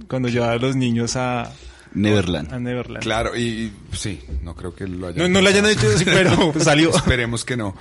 [0.08, 1.52] cuando llevaba a los niños a,
[1.92, 2.52] Neverland.
[2.52, 3.02] a Neverland.
[3.02, 6.04] Claro, y, y sí, no creo que lo hayan No, no lo hayan hecho así,
[6.04, 6.90] pero salió.
[6.90, 7.74] Esperemos que no.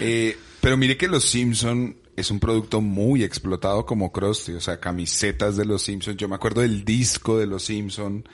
[0.00, 4.78] Eh, pero mire que Los Simpson es un producto muy explotado como Krusty, o sea,
[4.80, 6.16] camisetas de Los Simpson.
[6.16, 8.24] Yo me acuerdo del disco de Los Simpson.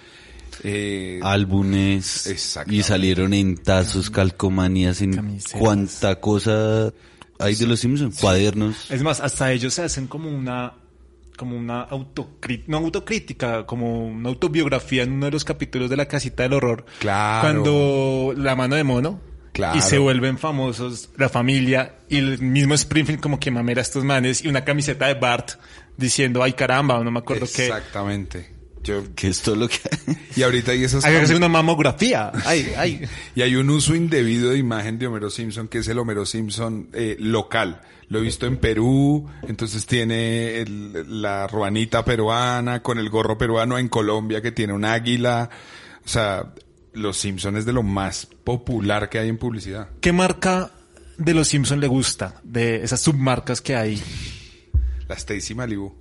[0.64, 2.26] Eh, álbumes
[2.66, 6.92] y salieron en tazos, calcomanías, en cuánta cosa
[7.38, 8.90] hay de los Simpsons, cuadernos.
[8.90, 10.74] Es más, hasta ellos se hacen como una
[11.36, 16.06] como una autocrítica, no autocrítica, como una autobiografía en uno de los capítulos de la
[16.06, 16.84] casita del horror.
[16.98, 17.40] Claro.
[17.40, 19.20] Cuando la mano de mono.
[19.52, 19.78] Claro.
[19.78, 24.04] Y se vuelven famosos la familia y el mismo Springfield como que mamera a estos
[24.04, 25.52] manes y una camiseta de Bart
[25.96, 27.66] diciendo, ay caramba, no me acuerdo qué.
[27.66, 28.57] Exactamente.
[28.89, 29.78] Yo, que esto es lo que...
[30.36, 31.05] y ahorita hay esas...
[31.05, 32.32] Hay que hacer una mamografía.
[32.47, 33.03] Ay, ay.
[33.34, 36.89] Y hay un uso indebido de imagen de Homero Simpson, que es el Homero Simpson
[36.95, 37.82] eh, local.
[38.09, 43.76] Lo he visto en Perú, entonces tiene el- la ruanita peruana con el gorro peruano
[43.76, 45.51] en Colombia que tiene un águila.
[46.05, 46.55] O sea,
[46.95, 49.91] los Simpson es de lo más popular que hay en publicidad.
[50.01, 50.70] ¿Qué marca
[51.18, 52.41] de los Simpson le gusta?
[52.43, 54.03] De esas submarcas que hay.
[55.07, 55.93] La Stacy Malibu.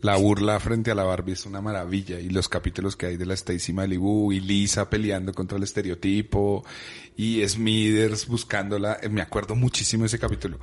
[0.00, 2.20] La burla frente a la Barbie es una maravilla.
[2.20, 6.64] Y los capítulos que hay de la Stacy Malibu y Lisa peleando contra el estereotipo
[7.16, 8.98] y Smithers buscándola.
[9.02, 10.58] Eh, Me acuerdo muchísimo ese capítulo.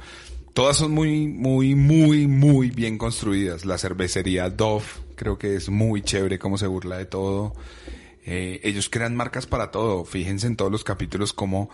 [0.53, 3.65] Todas son muy, muy, muy, muy bien construidas.
[3.65, 7.53] La cervecería Dove creo que es muy chévere cómo se burla de todo.
[8.25, 10.05] Eh, ellos crean marcas para todo.
[10.05, 11.69] Fíjense en todos los capítulos como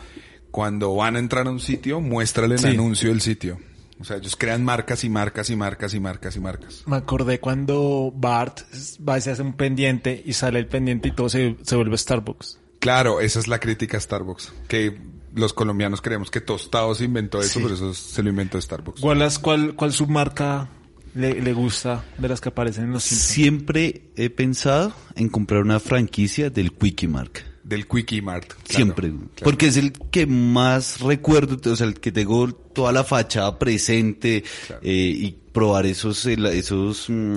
[0.50, 2.68] cuando van a entrar a un sitio, muéstrale el Sí.
[2.70, 3.60] anuncio del sitio.
[4.02, 6.84] O sea, ellos crean marcas y marcas y marcas y marcas y marcas.
[6.88, 8.62] Me acordé cuando Bart
[9.08, 11.98] va y se hace un pendiente y sale el pendiente y todo se, se vuelve
[11.98, 12.60] Starbucks.
[12.80, 14.54] Claro, esa es la crítica a Starbucks.
[14.68, 15.00] Que
[15.36, 17.64] los colombianos creemos que Tostados inventó eso, Sí.
[17.64, 19.00] pero eso se lo inventó Starbucks.
[19.02, 20.68] ¿Cuál, es- cuál, cuál submarca
[21.14, 23.32] le, le gusta de las que aparecen en los Simpsons?
[23.32, 27.44] Siempre he pensado en comprar una franquicia del Quickie Mark.
[27.72, 28.48] Del Quickie Mart.
[28.48, 29.08] claro, Siempre.
[29.10, 29.30] claro.
[29.44, 34.44] Porque es el que más recuerdo, o sea, el que tengo toda la fachada presente
[34.82, 37.36] eh, y probar esos, esos, mm,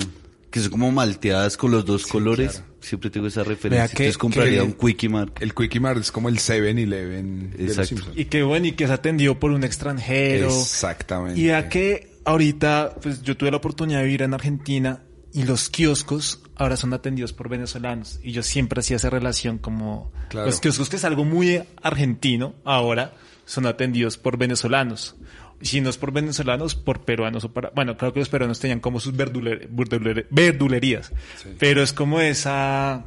[0.50, 2.62] que son como malteadas con los dos colores.
[2.80, 3.88] Siempre tengo esa referencia.
[3.88, 5.40] Que- Entonces compraría que- un Quickie Mart.
[5.40, 8.12] El Quickie Mart es como el 7-Eleven de los Exacto.
[8.14, 10.46] Y que bueno, y que es atendido por un extranjero.
[10.48, 11.40] Exactamente.
[11.40, 15.70] Y a que ahorita, pues yo tuve la oportunidad de vivir en Argentina y los
[15.70, 18.20] kioscos ahora son atendidos por venezolanos.
[18.22, 20.46] Y yo siempre hacía esa relación como Claro.
[20.46, 25.16] los kioscos que es algo muy argentino ahora son atendidos por venezolanos.
[25.62, 27.70] Si no es por venezolanos, por peruanos o para...
[27.70, 31.12] Bueno, creo que los peruanos tenían como sus verduler- verduler- verdulerías.
[31.58, 33.04] Pero es como esa...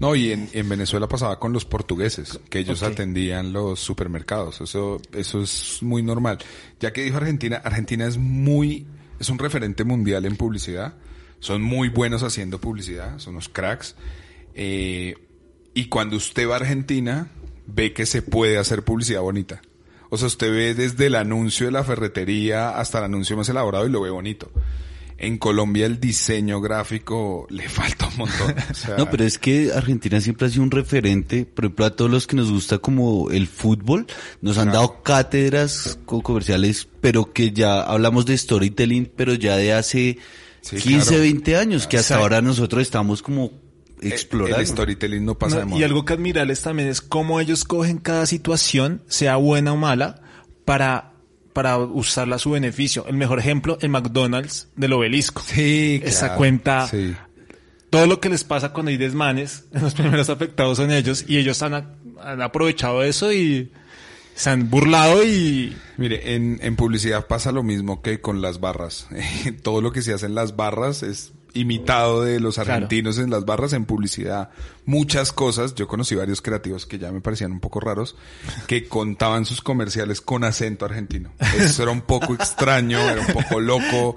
[0.00, 2.92] No, y en, en Venezuela pasaba con los portugueses, que ellos Ok.
[2.92, 4.60] atendían los supermercados.
[4.62, 6.38] Eso, eso es muy normal.
[6.80, 8.86] Ya que dijo Argentina, Argentina es muy,
[9.20, 10.94] es un referente mundial en publicidad.
[11.40, 13.96] Son muy buenos haciendo publicidad, son unos cracks.
[14.54, 15.14] Eh,
[15.74, 17.28] y cuando usted va a Argentina,
[17.66, 19.60] ve que se puede hacer publicidad bonita.
[20.10, 23.86] O sea, usted ve desde el anuncio de la ferretería hasta el anuncio más elaborado
[23.86, 24.50] y lo ve bonito.
[25.18, 28.54] En Colombia el diseño gráfico le falta un montón.
[28.70, 31.94] O sea, No, pero es que Argentina siempre ha sido un referente, por ejemplo, a
[31.94, 34.06] todos los que nos gusta como el fútbol,
[34.40, 39.74] nos han dado cátedras co- comerciales, pero que ya hablamos de storytelling, pero ya de
[39.74, 40.18] hace
[40.62, 41.22] Sí, 15, claro.
[41.22, 43.50] 20 años, que hasta ahora nosotros estamos como
[44.00, 44.64] el explorando.
[44.66, 45.80] storytelling no pasa No, de moda.
[45.80, 50.22] y algo que admirarles también es cómo ellos cogen cada situación, sea buena o mala,
[50.64, 51.12] para,
[51.52, 53.06] para usarla a su beneficio.
[53.08, 55.42] El mejor ejemplo, el McDonald's del obelisco.
[55.46, 57.14] Sí, Esa claro, cuenta, sí.
[57.90, 61.62] todo lo que les pasa cuando hay desmanes, los primeros afectados son ellos, y ellos
[61.62, 61.74] han,
[62.22, 63.70] han aprovechado eso y
[64.40, 65.76] se han burlado y...
[65.98, 69.06] Mire, en, en publicidad pasa lo mismo que con las barras.
[69.62, 72.72] Todo lo que se hace en las barras es imitado de los Claro.
[72.74, 74.50] argentinos en las barras en publicidad.
[74.86, 78.16] Muchas cosas, yo conocí varios creativos que ya me parecían un poco raros,
[78.66, 81.32] que contaban sus comerciales con acento argentino.
[81.58, 84.16] Eso era un poco extraño, era un poco loco.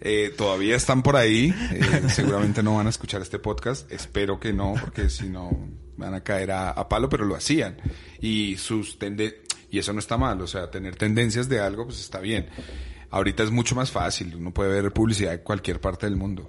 [0.00, 4.52] Eh, todavía están por ahí, eh, seguramente no van a escuchar este podcast, espero que
[4.52, 5.56] no, porque si no
[5.96, 7.76] van a caer a, a palo, pero lo hacían.
[8.20, 9.42] Y sus tende
[9.72, 12.46] y eso no está mal, o sea, tener tendencias de algo, pues está bien.
[13.10, 16.48] Ahorita es mucho más fácil, uno puede ver publicidad de cualquier parte del mundo.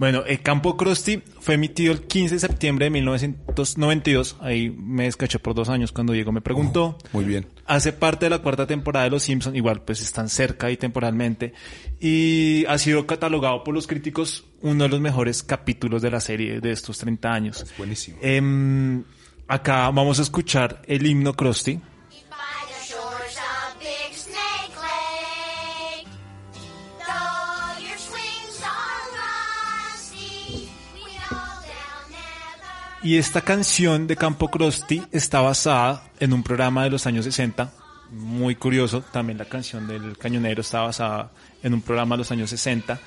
[0.00, 4.36] Bueno, el Campo Krusty fue emitido el 15 de septiembre de 1992.
[4.40, 6.96] Ahí me descaché por dos años cuando Diego me preguntó.
[7.12, 7.46] Muy bien.
[7.66, 11.52] Hace parte de la cuarta temporada de Los Simpsons, igual pues están cerca ahí temporalmente.
[12.00, 16.60] Y ha sido catalogado por los críticos uno de los mejores capítulos de la serie
[16.60, 17.62] de estos 30 años.
[17.62, 18.16] Es buenísimo.
[18.22, 19.04] Em,
[19.48, 21.78] acá vamos a escuchar el himno Krusty.
[33.02, 37.72] Y esta canción de Campo Krusty está basada en un programa de los años 60.
[38.10, 41.30] Muy curioso, también la canción del cañonero está basada
[41.62, 43.00] en un programa de los años 60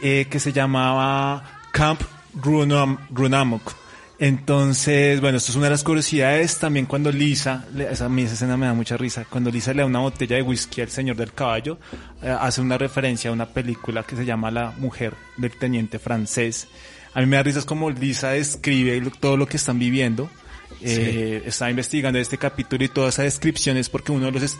[0.00, 2.00] eh, que se llamaba Camp
[2.34, 3.74] Runam, Runamok.
[4.18, 6.58] Entonces, bueno, esto es una de las curiosidades.
[6.58, 9.82] También cuando Lisa, esa, a mí esa escena me da mucha risa, cuando Lisa le
[9.82, 11.78] da una botella de whisky al señor del caballo,
[12.22, 16.68] eh, hace una referencia a una película que se llama La mujer del teniente francés.
[17.14, 20.28] A mí me da risa es como Lisa describe todo lo que están viviendo.
[20.80, 24.56] Eh, Estaba investigando este capítulo y toda esa descripción es porque uno de los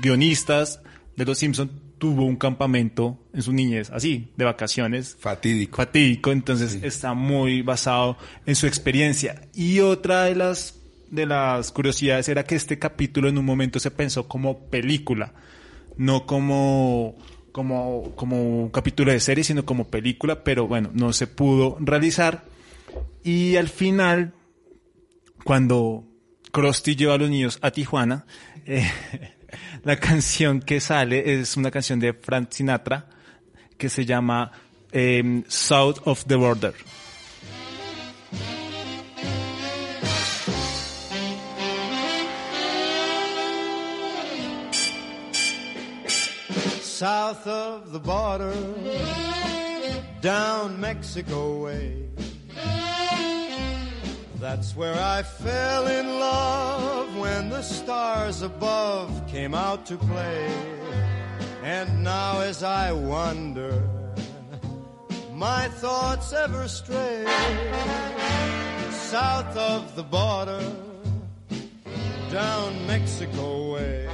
[0.00, 0.80] guionistas
[1.16, 5.16] de Los Simpson tuvo un campamento en su niñez, así, de vacaciones.
[5.20, 5.76] Fatídico.
[5.76, 9.42] Fatídico, entonces está muy basado en su experiencia.
[9.54, 10.80] Y otra de las,
[11.10, 15.32] de las curiosidades era que este capítulo en un momento se pensó como película,
[15.96, 17.16] no como,
[17.52, 22.44] como, como un capítulo de serie, sino como película, pero bueno, no se pudo realizar.
[23.22, 24.32] Y al final,
[25.44, 26.04] cuando
[26.50, 28.26] Krusty lleva a los niños a Tijuana,
[28.66, 28.90] eh,
[29.84, 33.08] la canción que sale es una canción de Frank Sinatra
[33.76, 34.52] que se llama
[34.90, 36.74] em, South of the Border.
[47.02, 48.54] South of the border,
[50.20, 52.08] down Mexico way.
[54.38, 60.48] That's where I fell in love when the stars above came out to play.
[61.64, 63.82] And now as I wander,
[65.32, 67.26] my thoughts ever stray
[69.10, 70.64] south of the border,
[72.30, 74.08] down Mexico way.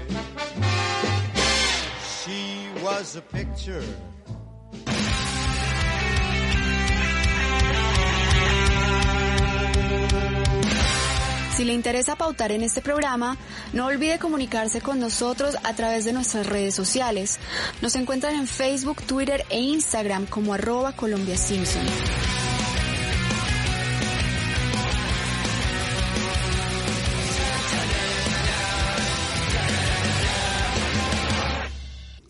[11.57, 13.37] Si le interesa pautar en este programa,
[13.73, 17.41] no olvide comunicarse con nosotros a través de nuestras redes sociales.
[17.83, 21.83] Nos encuentran en Facebook, Twitter e Instagram como arroba Colombia Simpson.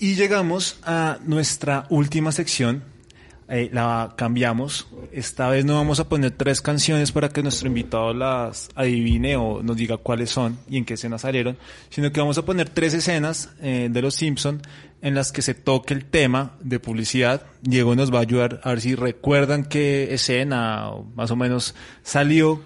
[0.01, 2.85] Y llegamos a nuestra última sección.
[3.49, 4.87] Eh, la cambiamos.
[5.11, 9.63] Esta vez no vamos a poner tres canciones para que nuestro invitado las adivine o
[9.63, 11.57] nos diga cuáles son y en qué escenas salieron,
[11.89, 14.61] sino que vamos a poner tres escenas eh, de Los Simpson
[15.01, 17.43] en las que se toque el tema de publicidad.
[17.63, 21.75] Diego nos va a ayudar a ver si recuerdan qué escena o más o menos
[22.03, 22.61] salió.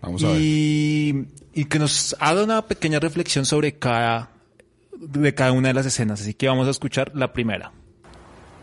[0.00, 0.40] Vamos a ver.
[0.40, 4.37] y que nos haga una pequeña reflexión sobre cada
[5.00, 6.20] de cada una de las escenas.
[6.20, 7.72] Así que vamos a escuchar la primera.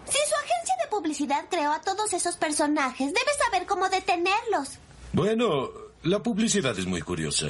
[0.06, 4.80] Si su agencia de publicidad creó a todos esos personajes, debe saber cómo detenerlos.
[5.14, 5.70] Bueno,
[6.04, 7.48] la publicidad es muy curiosa.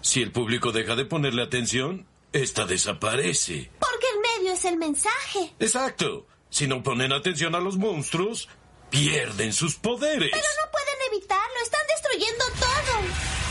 [0.00, 3.70] Si el público deja de ponerle atención, esta desaparece.
[3.78, 5.52] Porque el medio es el mensaje.
[5.58, 6.26] Exacto.
[6.48, 8.48] Si no ponen atención a los monstruos,
[8.90, 10.30] pierden sus poderes.
[10.32, 13.50] Pero no pueden evitarlo, están destruyendo todo.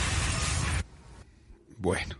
[1.77, 2.15] Bueno,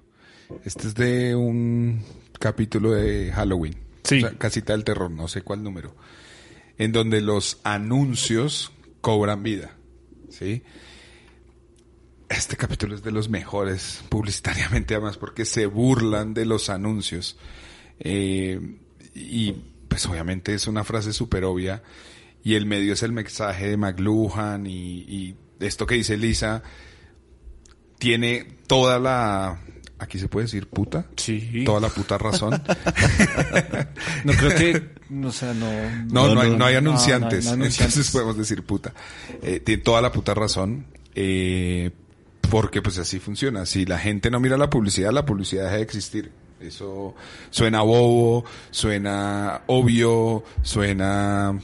[0.64, 2.06] este es de un
[2.40, 3.78] capítulo de Halloween.
[4.04, 4.18] Sí.
[4.18, 5.96] O sea, casita del terror, no sé cuál número.
[6.78, 8.72] En donde los anuncios
[9.02, 9.76] cobran vida.
[10.30, 10.64] ¿Sí?
[12.30, 17.38] Este capítulo es de los mejores publicitariamente, además, porque se burlan de los anuncios.
[18.00, 18.60] Eh,
[19.14, 19.52] y
[19.88, 21.84] pues obviamente es una frase súper obvia.
[22.44, 26.64] Y el medio es el mensaje de McLuhan y, y esto que dice Lisa
[27.98, 29.62] tiene toda la
[30.00, 31.06] aquí se puede decir puta.
[31.16, 31.64] Sí.
[31.66, 32.62] Toda la puta razón.
[34.24, 35.68] No creo que no sea no
[36.06, 37.80] no no, hay, no hay anunciantes hay anunciantes.
[37.80, 38.94] entonces podemos decir puta.
[39.42, 40.86] Eh, tiene toda la puta razón
[41.16, 41.92] eh,
[42.50, 43.66] porque pues así funciona.
[43.66, 46.32] Si la gente no mira la publicidad la publicidad deja de existir.
[46.60, 47.16] Eso
[47.50, 51.58] suena bobo suena obvio suena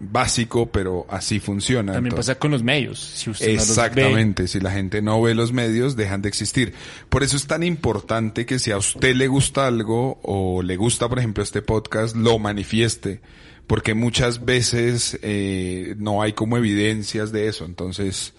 [0.00, 1.92] básico, pero así funciona.
[1.92, 2.98] También Entonces, pasa con los medios.
[2.98, 6.74] Si usted Exactamente, si la gente no ve los medios, dejan de existir.
[7.08, 11.08] Por eso es tan importante que si a usted le gusta algo o le gusta,
[11.08, 13.20] por ejemplo, este podcast, lo manifieste,
[13.66, 17.64] porque muchas veces eh, no hay como evidencias de eso.
[17.64, 18.34] Entonces,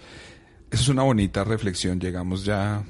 [0.72, 2.00] eso es una bonita reflexión.
[2.00, 2.84] Llegamos ya,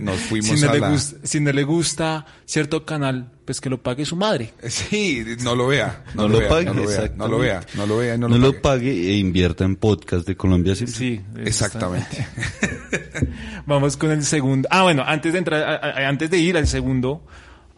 [0.00, 0.90] nos fuimos si no a le la...
[0.90, 4.52] gusta, si no le gusta cierto canal, pues que lo pague su madre.
[4.68, 6.04] Sí, no lo vea.
[6.14, 8.16] No, No, lo, lo, vea, pague, no lo vea, no lo vea, no lo vea
[8.18, 8.60] No pague.
[8.60, 10.98] pague e invierta en podcast de Colombia Simpson.
[10.98, 12.26] Sí, Exactamente.
[13.66, 14.68] Vamos con el segundo.
[14.70, 17.24] Ah, bueno, antes de entrar, a- a- antes de ir al segundo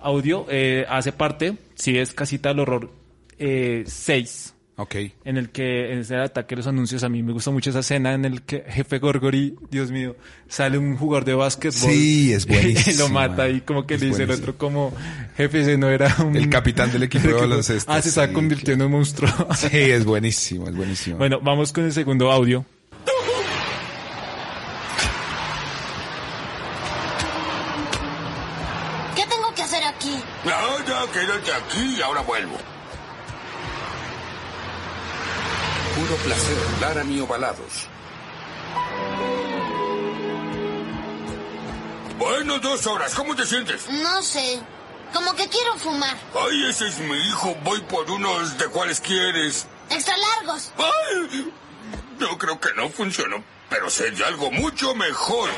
[0.01, 2.91] audio, eh, hace parte, si es Casita del Horror
[3.39, 4.55] 6.
[4.81, 4.95] Ok.
[5.27, 7.81] En el que, en el ataque de los anuncios, a mí me gusta mucho esa
[7.81, 10.17] escena en el que Jefe Gorgori, Dios mío,
[10.49, 11.91] sale un jugador de básquetbol.
[11.91, 12.47] Sí, es
[12.87, 14.51] Y lo mata y como que Es le dice el buenísimo.
[14.53, 14.93] otro como,
[15.37, 16.35] jefe, ese no era un...
[16.35, 19.31] El capitán del equipo de baloncesto, Ah, se está sí, convirtiendo en monstruo.
[19.55, 21.19] Sí, es buenísimo, es buenísimo.
[21.19, 22.65] Bueno, vamos con el segundo audio.
[29.17, 30.17] ¿Qué tengo que hacer aquí?
[30.45, 32.57] Nada, quédate aquí, ahora vuelvo.
[36.11, 37.87] Puro placer, Laramie ovalados.
[42.19, 43.87] Bueno, dos horas, ¿cómo te sientes?
[44.03, 44.59] No sé.
[45.13, 46.17] Como que quiero fumar.
[46.35, 49.69] Ay, ese es mi hijo, voy por unos de cuáles quieres.
[49.89, 50.73] Extra largos.
[50.79, 51.53] Ay,
[52.19, 55.49] no creo que no funcionó, pero sé de algo mucho mejor.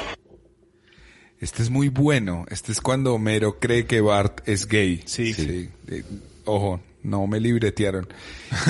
[1.40, 2.44] Este es muy bueno.
[2.50, 5.02] Este es cuando Homero cree que Bart es gay.
[5.06, 5.70] Sí.
[5.88, 6.04] Eh,
[6.44, 8.08] ojo, no me libretearon.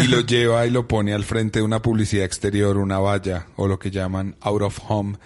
[0.02, 3.68] Y lo lleva y lo pone al frente de una publicidad exterior, una valla, o
[3.68, 5.18] lo que llaman out of home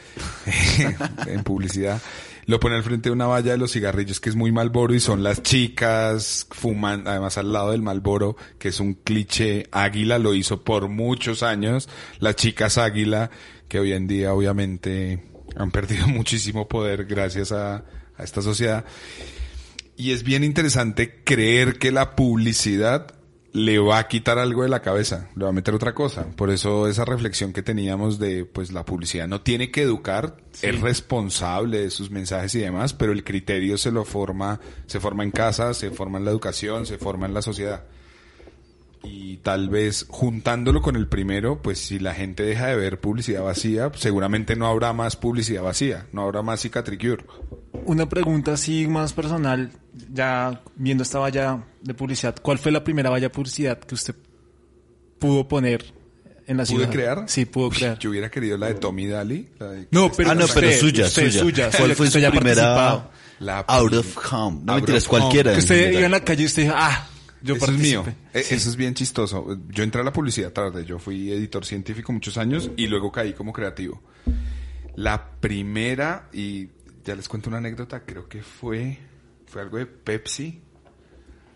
[1.26, 2.00] en publicidad.
[2.46, 5.00] Lo pone al frente de una valla de los cigarrillos que es muy Malboro y
[5.00, 10.32] son las chicas fumando, además al lado del Malboro, que es un cliché águila, lo
[10.32, 11.88] hizo por muchos años.
[12.20, 13.30] Las chicas águila,
[13.66, 15.24] que hoy en día obviamente
[15.56, 17.84] han perdido muchísimo poder gracias a,
[18.16, 18.84] a esta sociedad.
[19.96, 23.16] Y es bien interesante creer que la publicidad
[23.56, 26.26] le va a quitar algo de la cabeza, le va a meter otra cosa.
[26.36, 30.78] Por eso esa reflexión que teníamos de, pues la publicidad no tiene que educar, es
[30.82, 35.30] responsable de sus mensajes y demás, pero el criterio se lo forma, se forma en
[35.30, 37.84] casa, se forma en la educación, se forma en la sociedad.
[39.08, 43.42] Y tal vez juntándolo con el primero, pues si la gente deja de ver publicidad
[43.44, 47.24] vacía, seguramente no habrá más publicidad vacía, no habrá más cicatricure.
[47.84, 49.70] Una pregunta así más personal,
[50.12, 54.14] ya viendo esta valla de publicidad, ¿cuál fue la primera valla de publicidad que usted
[55.18, 55.84] pudo poner
[56.46, 56.90] en la ¿Pude ciudad?
[56.90, 57.24] crear?
[57.28, 57.98] Sí, pudo Uy, crear.
[57.98, 59.48] Yo hubiera querido la de Tommy Daly.
[59.58, 61.40] la de- No, pero ah, no, usted, pero suya, usted, suya.
[61.40, 63.10] suya, ¿Cuál fue su primera.
[63.38, 64.60] La out of home?
[64.64, 65.18] No Out mentiras, home.
[65.20, 65.52] cualquiera.
[65.52, 67.06] Que usted iba en la calle y usted dijo, ah,
[67.42, 68.04] yo eso es mío.
[68.32, 69.58] E- Eso es bien chistoso.
[69.68, 70.84] Yo entré a la publicidad tarde.
[70.84, 74.02] Yo fui editor científico muchos años y luego caí como creativo.
[74.96, 76.68] La primera, y
[77.04, 78.98] ya les cuento una anécdota, creo que fue,
[79.46, 80.60] fue algo de Pepsi.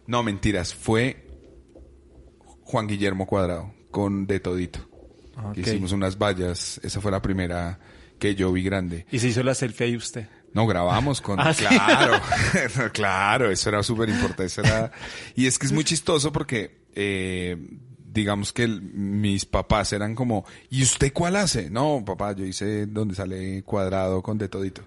[0.07, 0.75] No, mentiras.
[0.75, 1.27] Fue
[2.65, 4.89] Juan Guillermo Cuadrado con De Todito.
[5.55, 5.63] Que.
[5.63, 6.81] Hicimos unas vallas.
[6.83, 7.79] Esa fue la primera
[8.19, 9.07] que yo vi grande.
[9.11, 10.29] Y se hizo la selfie ahí usted.
[10.53, 11.39] No, grabamos con...
[11.41, 11.65] Ah, ¿sí?
[11.65, 12.21] claro,
[12.93, 14.53] claro, eso era súper importante.
[14.61, 14.91] era-
[15.37, 17.57] Y es que es muy chistoso porque, eh,
[18.13, 21.71] digamos que el- mis papás eran como, ¿y usted cuál hace?
[21.71, 24.83] No, papá, yo hice donde sale cuadrado con de todito.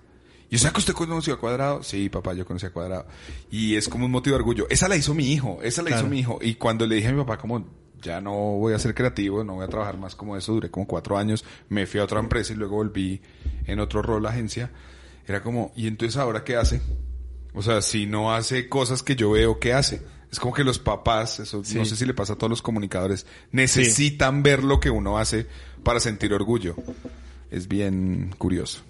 [0.50, 1.82] ¿Y o sea que usted conoció a Cuadrado?
[1.82, 3.08] Sí, papá, yo conocí a Cuadrado.
[3.50, 4.68] Y es como un motivo de orgullo.
[4.70, 6.04] Esa la hizo mi hijo, esa la Claro.
[6.04, 6.38] hizo mi hijo.
[6.44, 7.66] Y cuando le dije a mi papá como,
[8.04, 10.86] ya no voy a ser creativo, no voy a trabajar más como eso, duré como
[10.86, 13.20] cuatro años, me fui a otra empresa y luego volví
[13.66, 14.70] en otro rol la agencia.
[15.28, 16.82] Era como, ¿y entonces ahora qué hace?
[17.54, 20.02] O sea, si no hace cosas que yo veo, ¿qué hace?
[20.32, 21.78] Es como que los papás, eso Sí.
[21.78, 25.46] no sé si le pasa a todos los comunicadores, necesitan ver lo que uno hace
[25.84, 26.76] para sentir orgullo.
[27.52, 28.82] Es bien curioso.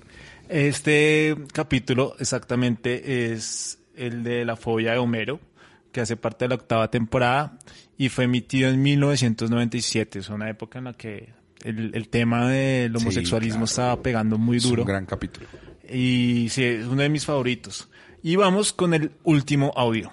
[0.49, 5.39] Este capítulo exactamente es el de la fobia de Homero,
[5.91, 7.57] que hace parte de la octava temporada
[7.97, 10.19] y fue emitido en 1997.
[10.19, 13.65] Es una época en la que el, el tema del Sí, homosexualismo claro.
[13.65, 14.85] estaba pegando muy Es un duro.
[14.85, 15.47] gran capítulo.
[15.93, 17.87] Y sí, es uno de mis favoritos.
[18.23, 20.11] Y vamos con el último audio.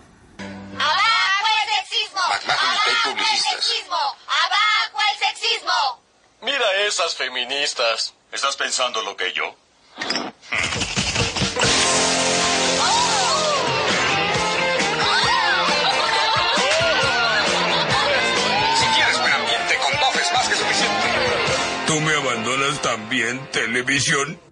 [0.78, 2.20] ¡Abajo el sexismo!
[2.20, 3.96] ¡Abajo el sexismo!
[3.96, 6.02] ¡Abajo el sexismo!
[6.42, 8.14] Mira esas feministas.
[8.30, 9.56] ¿Estás pensando lo que yo?
[18.76, 21.06] Si quieres buen ambiente, con Dove es más que suficiente.
[21.86, 24.49] ¿Tú me abandonas también, televisión?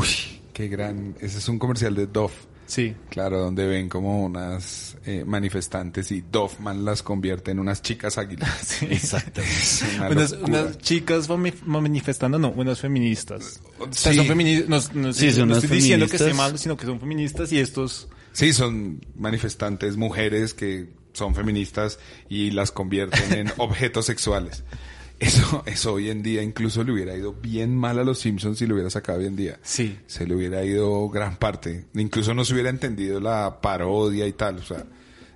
[0.00, 1.14] Uy, qué gran.
[1.20, 2.32] Ese es un comercial de Dove.
[2.66, 2.94] Sí.
[3.08, 8.80] Claro, donde ven como unas eh, manifestantes y Doffman las convierte en unas chicas águilas.
[8.82, 9.40] Exacto.
[9.40, 10.08] Es una
[10.44, 11.28] Unas, chicas
[11.66, 13.60] manifestando, no, unas feministas.
[13.80, 14.18] O sea, Sí.
[14.18, 14.94] son feministas.
[14.94, 17.50] No, no- Sí, son no unas estoy diciendo que esté mal, sino que son feministas
[17.52, 18.08] y estos.
[18.32, 21.98] Sí, son manifestantes mujeres que son feministas
[22.28, 24.62] y las convierten en objetos sexuales.
[25.20, 28.66] Eso, eso hoy en día incluso le hubiera ido bien mal a los Simpsons si
[28.66, 29.58] lo hubiera sacado hoy en día.
[29.62, 29.98] Sí.
[30.06, 31.84] Se le hubiera ido gran parte.
[31.94, 34.56] Incluso no se hubiera entendido la parodia y tal.
[34.56, 34.84] O sea,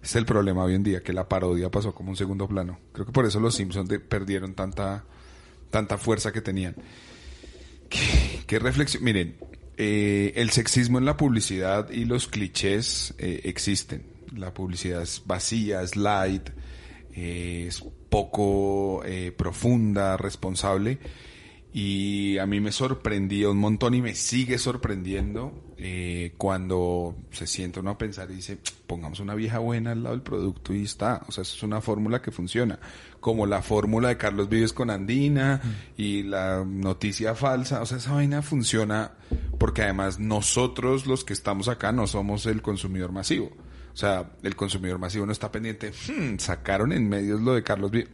[0.03, 2.78] es el problema hoy en día, que la parodia pasó como un segundo plano.
[2.93, 5.05] Creo que por eso los Simpsons de- perdieron tanta,
[5.70, 6.74] tanta fuerza que tenían.
[7.91, 9.05] ¿Qué, qué reflexión?
[9.05, 9.37] Miren,
[9.76, 14.07] eh, el sexismo en la publicidad y los clichés eh, existen.
[14.35, 16.49] La publicidad es vacía, es light,
[17.14, 17.85] eh, es
[18.15, 21.01] poco eh, profunda, responsable.
[21.73, 27.81] Y a mí me sorprendía un montón y me sigue sorprendiendo eh, cuando se sienta
[27.81, 28.57] uno a pensar y dice,
[28.87, 31.23] pongamos una vieja buena al lado del producto y está.
[31.27, 32.79] O sea, eso es una fórmula que funciona.
[33.19, 35.61] Como la fórmula de Carlos Vives con Andina
[35.97, 37.83] y la noticia falsa.
[37.83, 39.11] O sea, esa vaina funciona
[39.59, 43.51] porque además nosotros los que estamos acá no somos el consumidor masivo.
[43.95, 45.93] O sea, el consumidor masivo no está pendiente.
[46.09, 48.11] "Hmm, sacaron en medios lo de Carlos Vives.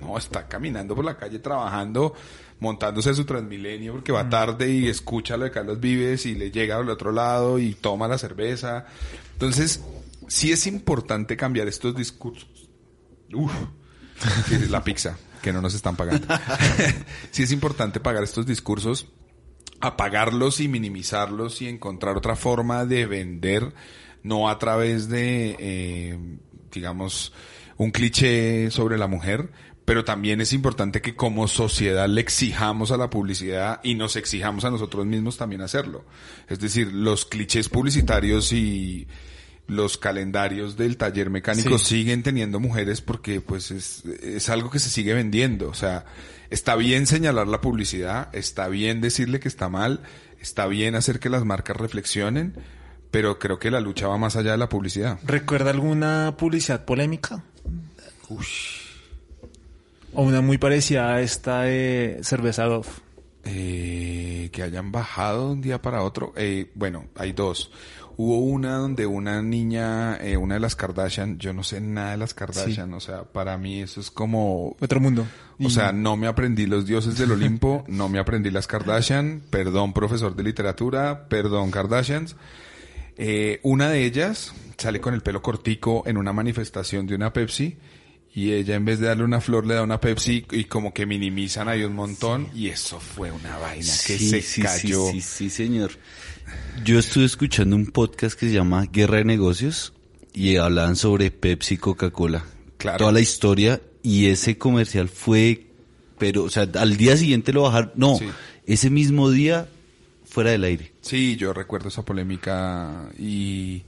[0.00, 2.14] No, está caminando por la calle trabajando,
[2.58, 6.50] montándose a su Transmilenio porque va tarde y escucha lo de Carlos Vives y le
[6.50, 8.86] llega al otro lado y toma la cerveza.
[9.34, 9.82] Entonces,
[10.26, 12.68] sí es importante cambiar estos discursos.
[13.32, 13.52] Uf,
[14.68, 16.26] la pizza, que no nos están pagando.
[17.30, 19.06] sí es importante pagar estos discursos,
[19.80, 23.72] apagarlos y minimizarlos y encontrar otra forma de vender,
[24.22, 26.18] no a través de, eh,
[26.72, 27.32] digamos,
[27.76, 29.50] un cliché sobre la mujer,
[29.84, 34.64] pero también es importante que como sociedad le exijamos a la publicidad y nos exijamos
[34.64, 36.04] a nosotros mismos también hacerlo.
[36.48, 39.08] Es decir, los clichés publicitarios y
[39.66, 41.84] los calendarios del taller mecánico Sí.
[41.86, 45.68] siguen teniendo mujeres porque pues es, es algo que se sigue vendiendo.
[45.68, 46.04] O sea,
[46.50, 50.02] está bien señalar la publicidad, está bien decirle que está mal,
[50.40, 52.54] está bien hacer que las marcas reflexionen,
[53.10, 55.18] pero creo que la lucha va más allá de la publicidad.
[55.24, 57.42] ¿Recuerda alguna publicidad polémica?
[60.12, 62.88] O una muy parecida a esta de cerveza Dove.
[63.44, 66.32] Eh, que hayan bajado de un día para otro.
[66.36, 67.70] Eh, bueno, hay dos.
[68.16, 72.16] Hubo una donde una niña, eh, una de las Kardashian, yo no sé nada de
[72.18, 74.76] las Kardashian, o sea, para mí eso es como...
[74.78, 75.22] Otro mundo.
[75.58, 79.40] O Y- sea, no me aprendí los dioses del Olimpo, no me aprendí las Kardashian,
[79.48, 82.36] perdón profesor de literatura, perdón Kardashians.
[83.22, 87.76] Eh, una de ellas sale con el pelo cortico en una manifestación de una Pepsi
[88.34, 91.04] y ella en vez de darle una flor le da una Pepsi y como que
[91.04, 95.10] minimizan ahí un montón y eso fue una vaina que Sí, se sí, cayó.
[95.10, 95.90] Sí, sí, sí, señor.
[96.82, 99.92] Yo estuve escuchando un podcast que se llama Guerra de Negocios
[100.32, 102.46] y hablaban sobre Pepsi y Coca-Cola.
[102.78, 102.96] Claro.
[102.96, 105.66] Toda la historia y ese comercial fue,
[106.16, 107.92] pero, o sea, al día siguiente lo bajaron.
[107.96, 108.18] No,
[108.64, 109.68] ese mismo día
[110.30, 110.92] fuera del aire.
[111.02, 113.82] Sí, yo recuerdo esa polémica y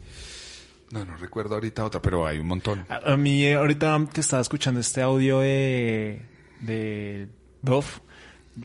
[0.90, 2.84] No, no recuerdo ahorita otra, pero hay un montón.
[2.88, 6.20] A, a mí, eh, ahorita que estaba escuchando este audio de,
[6.60, 7.28] de
[7.62, 7.86] Dove,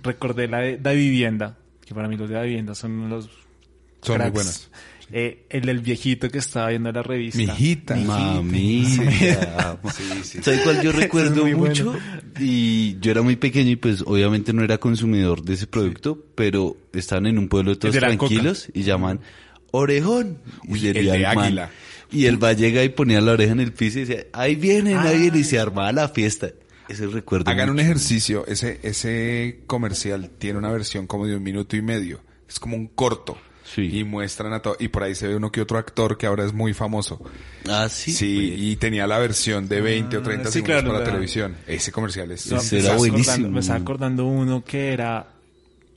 [0.04, 3.26] recordé la de, Da Vivienda, que para mí los de Da Vivienda son los
[4.02, 4.34] Son muy cracks.
[4.34, 4.72] buenas.
[5.12, 7.38] Eh, el del viejito que estaba viendo la revista.
[7.40, 7.96] Mijita.
[7.96, 9.80] Mamita.
[10.42, 11.58] ¿Sabes cuál yo Ese es recuerdo bueno.
[11.58, 11.96] mucho?
[12.40, 16.76] Y yo era muy pequeño y pues obviamente no era consumidor de ese producto, pero
[16.94, 19.20] estaban en un pueblo todos tranquilos y llaman
[19.72, 20.40] orejón.
[20.64, 21.38] Y Uy, el de man.
[21.40, 21.72] águila.
[22.12, 24.98] Y el va llega y ponía la oreja en el piso y decía, ahí vienen,
[24.98, 25.46] ahí vienen, y Ah.
[25.46, 26.50] se armaba la fiesta.
[26.88, 27.52] Ese recuerdo.
[27.52, 28.46] Hagan un ejercicio.
[28.48, 32.22] Ese, ese comercial tiene una versión como de un minuto y medio.
[32.48, 33.38] Es como un corto.
[33.76, 34.76] Y muestran a todo.
[34.80, 37.22] Y por ahí se ve uno que otro actor que ahora es muy famoso.
[37.70, 38.12] Ah, sí.
[38.12, 41.06] Sí, y tenía la versión de 20 o 30 Ah, sí, segundos claro, para la-
[41.12, 41.56] televisión.
[41.68, 42.48] Ese comercial es...
[42.52, 45.28] No, me estaba acordando- Me estaba acordando uno que era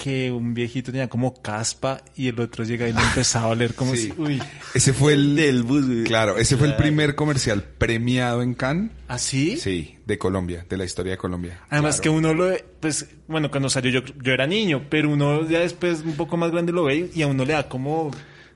[0.03, 3.75] que un viejito tenía como caspa y el otro llega y le empezaba a oler
[3.75, 4.11] como Sí.
[4.17, 4.21] si...
[4.21, 4.43] Uy.
[4.73, 5.37] Ese fue el...
[5.37, 5.85] del bus.
[6.07, 8.93] Claro, ese fue el primer comercial premiado en Cannes.
[9.09, 9.59] ¿Ah, sí?
[9.59, 11.61] Sí, de Colombia, de la historia de Colombia.
[11.69, 15.59] Además que uno lo, pues, bueno, cuando salió yo, yo era niño, pero uno ya
[15.61, 18.11] después un poco más grande lo ve y a uno le da como...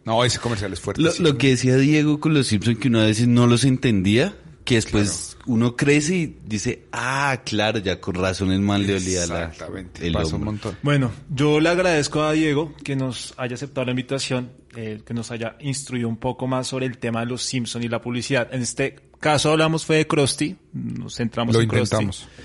[0.07, 1.03] No, ese comercial es fuerte.
[1.03, 4.35] Lo, lo que decía Diego con los Simpsons, que uno a veces no los entendía,
[4.65, 9.27] que después uno crece y dice, ah, claro, ya con razón el man le olía
[9.27, 10.77] la, Exactamente, el pasa un montón.
[10.83, 15.31] Bueno, yo le agradezco a Diego que nos haya aceptado la invitación, eh, que nos
[15.31, 18.49] haya instruido un poco más sobre el tema de los Simpson y la publicidad.
[18.53, 21.97] En este caso hablamos fue de Krusty, nos centramos Lo en Krusty.
[21.97, 22.29] intentamos.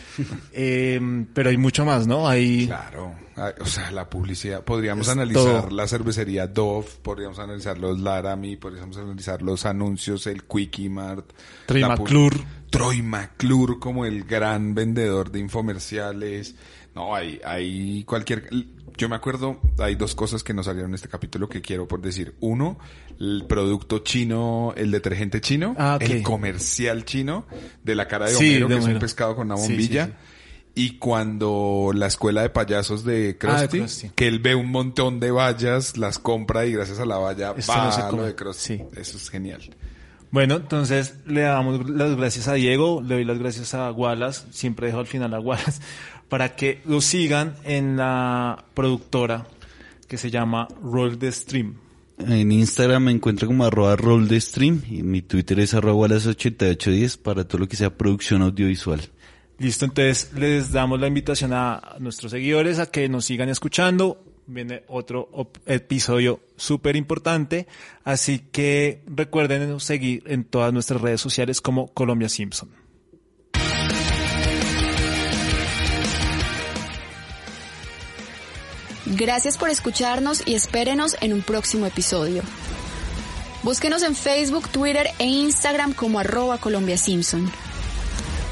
[0.52, 1.00] Eh,
[1.34, 2.28] pero hay mucho más, ¿no?
[2.28, 2.68] Hay...
[2.68, 3.16] Claro.
[3.62, 4.64] O sea, la publicidad.
[4.64, 5.70] Podríamos Es analizar todo.
[5.76, 11.32] la cervecería Dove, podríamos analizar los Laramie, podríamos analizar los anuncios, el Quickie Mart.
[11.66, 12.38] Troy McClure.
[12.70, 16.56] Troy McClure como el gran vendedor de infomerciales.
[16.96, 18.50] No, hay, hay cualquier...
[18.98, 22.02] Yo me acuerdo, hay dos cosas que nos salieron en este capítulo que quiero por
[22.02, 22.36] decir.
[22.42, 22.78] Uno,
[23.18, 27.46] el producto chino, el detergente chino, Ah, el comercial chino
[27.82, 30.06] de la cara de Sí, Homero, de que es un pescado con una sí, bombilla.
[30.08, 30.12] sí.
[30.76, 35.20] Y cuando la escuela de payasos de Ah, de Krusty, que él ve un montón
[35.20, 38.24] de vallas, las compra y gracias a la valla Esto va no se a lo
[38.24, 38.82] de Krusty.
[38.96, 39.62] Eso es genial.
[40.32, 44.88] Bueno, entonces le damos las gracias a Diego, le doy las gracias a Wallace, siempre
[44.88, 45.82] dejo al final a Wallace,
[46.30, 49.48] para que lo sigan en la productora
[50.08, 51.76] que se llama Roll the Stream.
[52.20, 56.28] En Instagram me encuentro como arroba roll de stream y mi Twitter es arroba las
[56.28, 59.10] 8810 para todo lo que sea producción audiovisual.
[59.60, 64.24] Listo, entonces les damos la invitación a nuestros seguidores a que nos sigan escuchando.
[64.48, 65.30] Viene otro
[65.66, 67.68] episodio súper importante,
[68.04, 72.70] así que recuerden seguir en todas nuestras redes sociales como Colombia Simpson.
[79.06, 82.44] Gracias por escucharnos y espérenos en un próximo episodio.
[83.64, 87.52] Búsquenos en Facebook, Twitter e Instagram como arroba Colombia Simpson.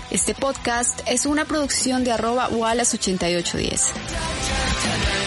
[0.10, 5.27] Este podcast es una producción de arroba Wallace 8810.